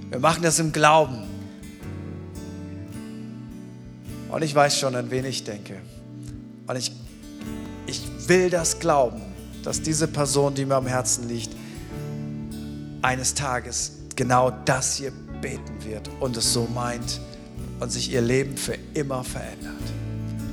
Wir 0.10 0.20
machen 0.20 0.42
das 0.42 0.58
im 0.60 0.72
Glauben. 0.72 1.24
Und 4.30 4.42
ich 4.42 4.56
weiß 4.56 4.80
schon, 4.80 4.96
an 4.96 5.12
wen 5.12 5.26
ich 5.26 5.44
denke. 5.44 5.76
Und 6.66 6.76
ich, 6.76 6.92
ich 7.86 8.02
will 8.28 8.50
das 8.50 8.80
glauben, 8.80 9.22
dass 9.64 9.82
diese 9.82 10.08
Person, 10.08 10.54
die 10.56 10.66
mir 10.66 10.76
am 10.76 10.88
Herzen 10.88 11.28
liegt, 11.28 11.50
eines 13.02 13.34
Tages 13.34 13.94
genau 14.16 14.52
das 14.66 14.96
hier 14.96 15.12
beten 15.42 15.84
wird 15.84 16.10
und 16.20 16.36
es 16.38 16.52
so 16.52 16.68
meint 16.74 17.20
und 17.80 17.92
sich 17.92 18.12
ihr 18.12 18.22
Leben 18.22 18.58
für 18.58 18.78
immer 18.94 19.24
verändert. 19.24 19.87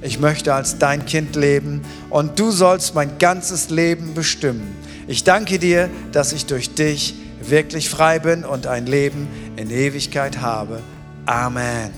Ich 0.00 0.20
möchte 0.20 0.54
als 0.54 0.78
dein 0.78 1.06
Kind 1.06 1.34
leben 1.34 1.82
und 2.08 2.38
du 2.38 2.52
sollst 2.52 2.94
mein 2.94 3.18
ganzes 3.18 3.68
Leben 3.68 4.14
bestimmen. 4.14 4.76
Ich 5.08 5.24
danke 5.24 5.58
dir, 5.58 5.90
dass 6.12 6.32
ich 6.32 6.46
durch 6.46 6.74
dich 6.74 7.14
wirklich 7.42 7.90
frei 7.90 8.20
bin 8.20 8.44
und 8.44 8.68
ein 8.68 8.86
Leben 8.86 9.26
in 9.56 9.70
Ewigkeit 9.70 10.40
habe. 10.40 10.80
Amen. 11.26 11.90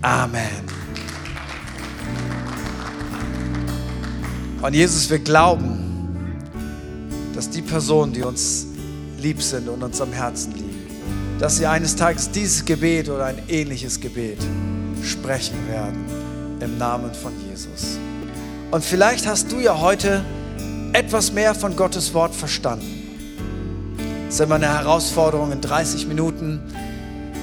Amen. 0.00 0.78
Und 4.62 4.74
Jesus, 4.74 5.10
wir 5.10 5.18
glauben, 5.18 6.46
dass 7.34 7.50
die 7.50 7.62
Personen, 7.62 8.12
die 8.14 8.22
uns 8.22 8.66
lieb 9.20 9.42
sind 9.42 9.68
und 9.68 9.82
uns 9.82 10.00
am 10.00 10.12
Herzen 10.12 10.54
liegen, 10.54 10.86
dass 11.38 11.58
sie 11.58 11.66
eines 11.66 11.94
Tages 11.94 12.30
dieses 12.30 12.64
Gebet 12.64 13.08
oder 13.10 13.26
ein 13.26 13.42
ähnliches 13.48 14.00
Gebet 14.00 14.38
sprechen 15.02 15.68
werden 15.68 16.27
im 16.60 16.78
Namen 16.78 17.12
von 17.14 17.32
Jesus. 17.48 17.98
Und 18.70 18.84
vielleicht 18.84 19.26
hast 19.26 19.50
du 19.50 19.58
ja 19.58 19.80
heute 19.80 20.22
etwas 20.92 21.32
mehr 21.32 21.54
von 21.54 21.76
Gottes 21.76 22.14
Wort 22.14 22.34
verstanden. 22.34 22.94
Es 24.28 24.34
ist 24.34 24.40
immer 24.40 24.56
eine 24.56 24.68
Herausforderung, 24.68 25.52
in 25.52 25.60
30 25.60 26.06
Minuten 26.06 26.60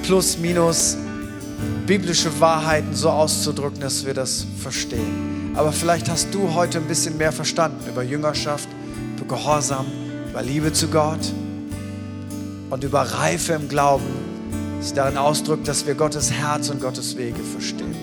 plus 0.04 0.38
minus 0.38 0.96
biblische 1.86 2.40
Wahrheiten 2.40 2.94
so 2.94 3.10
auszudrücken, 3.10 3.80
dass 3.80 4.06
wir 4.06 4.14
das 4.14 4.46
verstehen. 4.60 5.52
Aber 5.56 5.72
vielleicht 5.72 6.08
hast 6.08 6.28
du 6.32 6.54
heute 6.54 6.78
ein 6.78 6.84
bisschen 6.84 7.16
mehr 7.16 7.32
verstanden 7.32 7.88
über 7.88 8.02
Jüngerschaft, 8.02 8.68
über 9.16 9.36
Gehorsam, 9.36 9.86
über 10.30 10.42
Liebe 10.42 10.72
zu 10.72 10.88
Gott 10.88 11.32
und 12.70 12.84
über 12.84 13.00
Reife 13.00 13.54
im 13.54 13.68
Glauben, 13.68 14.04
sich 14.80 14.92
darin 14.92 15.16
ausdrückt, 15.16 15.66
dass 15.66 15.86
wir 15.86 15.94
Gottes 15.94 16.30
Herz 16.30 16.68
und 16.68 16.80
Gottes 16.80 17.16
Wege 17.16 17.42
verstehen. 17.42 17.96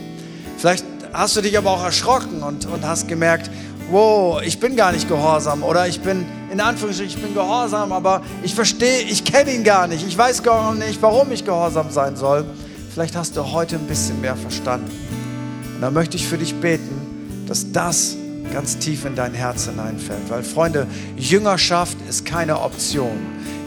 Vielleicht 0.57 0.85
hast 1.13 1.35
du 1.35 1.41
dich 1.41 1.57
aber 1.57 1.71
auch 1.71 1.83
erschrocken 1.83 2.43
und, 2.43 2.65
und 2.65 2.85
hast 2.85 3.07
gemerkt, 3.07 3.49
wow, 3.89 4.41
ich 4.41 4.59
bin 4.59 4.75
gar 4.75 4.91
nicht 4.91 5.07
gehorsam 5.07 5.63
oder 5.63 5.87
ich 5.87 6.01
bin, 6.01 6.25
in 6.51 6.59
Anführungsstrichen, 6.59 7.17
ich 7.17 7.23
bin 7.23 7.33
gehorsam, 7.33 7.91
aber 7.91 8.21
ich 8.41 8.55
verstehe, 8.55 9.01
ich 9.01 9.23
kenne 9.23 9.53
ihn 9.53 9.63
gar 9.63 9.87
nicht. 9.87 10.05
Ich 10.07 10.17
weiß 10.17 10.43
gar 10.43 10.73
nicht, 10.73 11.01
warum 11.01 11.31
ich 11.31 11.45
gehorsam 11.45 11.91
sein 11.91 12.15
soll. 12.15 12.45
Vielleicht 12.91 13.15
hast 13.15 13.37
du 13.37 13.51
heute 13.51 13.75
ein 13.75 13.87
bisschen 13.87 14.21
mehr 14.21 14.35
verstanden. 14.35 14.91
Und 15.75 15.81
dann 15.81 15.93
möchte 15.93 16.17
ich 16.17 16.27
für 16.27 16.37
dich 16.37 16.55
beten, 16.55 17.45
dass 17.47 17.71
das 17.71 18.15
ganz 18.51 18.77
tief 18.77 19.05
in 19.05 19.15
dein 19.15 19.33
Herz 19.33 19.65
hineinfällt. 19.65 20.29
Weil 20.29 20.43
Freunde, 20.43 20.87
Jüngerschaft 21.17 21.97
ist 22.07 22.25
keine 22.25 22.61
Option. 22.61 23.17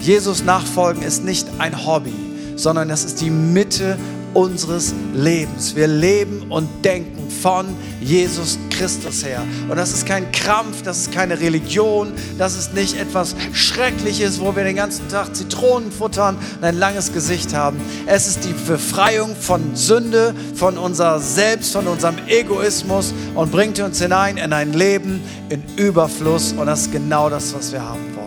Jesus 0.01 0.45
nachfolgen 0.45 1.03
ist 1.03 1.25
nicht 1.25 1.47
ein 1.59 1.87
Hobby, 1.87 2.15
sondern 2.55 2.89
das 2.89 3.05
ist 3.05 3.21
die 3.21 3.31
Mitte 3.31 3.99
unseres 4.37 4.93
Lebens. 5.15 5.75
Wir 5.75 5.87
leben 5.87 6.43
und 6.51 6.69
denken 6.85 7.31
von 7.31 7.67
Jesus 8.03 8.59
Christus 8.69 9.25
her. 9.25 9.43
Und 9.67 9.77
das 9.77 9.95
ist 9.95 10.05
kein 10.05 10.31
Krampf, 10.31 10.83
das 10.83 10.99
ist 10.99 11.13
keine 11.13 11.41
Religion, 11.41 12.13
das 12.37 12.55
ist 12.55 12.75
nicht 12.75 12.99
etwas 12.99 13.35
Schreckliches, 13.55 14.39
wo 14.39 14.55
wir 14.55 14.65
den 14.65 14.77
ganzen 14.77 15.09
Tag 15.09 15.35
Zitronen 15.35 15.91
futtern 15.91 16.37
und 16.59 16.65
ein 16.65 16.79
langes 16.79 17.15
Gesicht 17.15 17.55
haben. 17.55 17.81
Es 18.05 18.27
ist 18.27 18.45
die 18.45 18.53
Befreiung 18.53 19.35
von 19.35 19.75
Sünde, 19.75 20.35
von 20.55 20.77
unser 20.77 21.19
Selbst, 21.19 21.73
von 21.73 21.87
unserem 21.87 22.17
Egoismus 22.27 23.15
und 23.35 23.51
bringt 23.51 23.81
uns 23.81 24.03
hinein 24.03 24.37
in 24.37 24.53
ein 24.53 24.75
Leben 24.75 25.23
in 25.49 25.63
Überfluss. 25.77 26.53
Und 26.53 26.67
das 26.67 26.83
ist 26.83 26.93
genau 26.93 27.31
das, 27.31 27.55
was 27.55 27.73
wir 27.73 27.83
haben 27.83 28.15
wollen. 28.15 28.27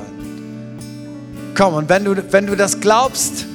Komm, 1.55 1.75
und 1.75 1.87
wenn 1.87 2.03
du, 2.03 2.15
wenn 2.31 2.47
du 2.47 2.55
das 2.55 2.79
glaubst, 2.79 3.45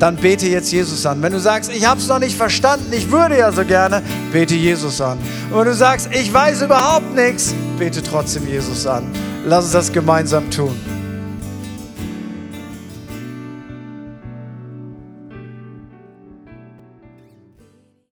dann 0.00 0.16
bete 0.16 0.48
jetzt 0.48 0.72
Jesus 0.72 1.06
an. 1.06 1.22
Wenn 1.22 1.32
du 1.32 1.38
sagst, 1.38 1.70
ich 1.70 1.86
habe 1.86 2.00
es 2.00 2.08
noch 2.08 2.18
nicht 2.18 2.36
verstanden, 2.36 2.90
ich 2.92 3.12
würde 3.12 3.38
ja 3.38 3.52
so 3.52 3.64
gerne, 3.64 4.02
bete 4.32 4.54
Jesus 4.54 5.00
an. 5.00 5.18
Und 5.50 5.58
wenn 5.58 5.66
du 5.66 5.74
sagst, 5.74 6.08
ich 6.10 6.32
weiß 6.32 6.62
überhaupt 6.62 7.14
nichts, 7.14 7.54
bete 7.78 8.02
trotzdem 8.02 8.48
Jesus 8.48 8.86
an. 8.86 9.04
Lass 9.44 9.64
uns 9.64 9.72
das 9.72 9.92
gemeinsam 9.92 10.50
tun. 10.50 10.74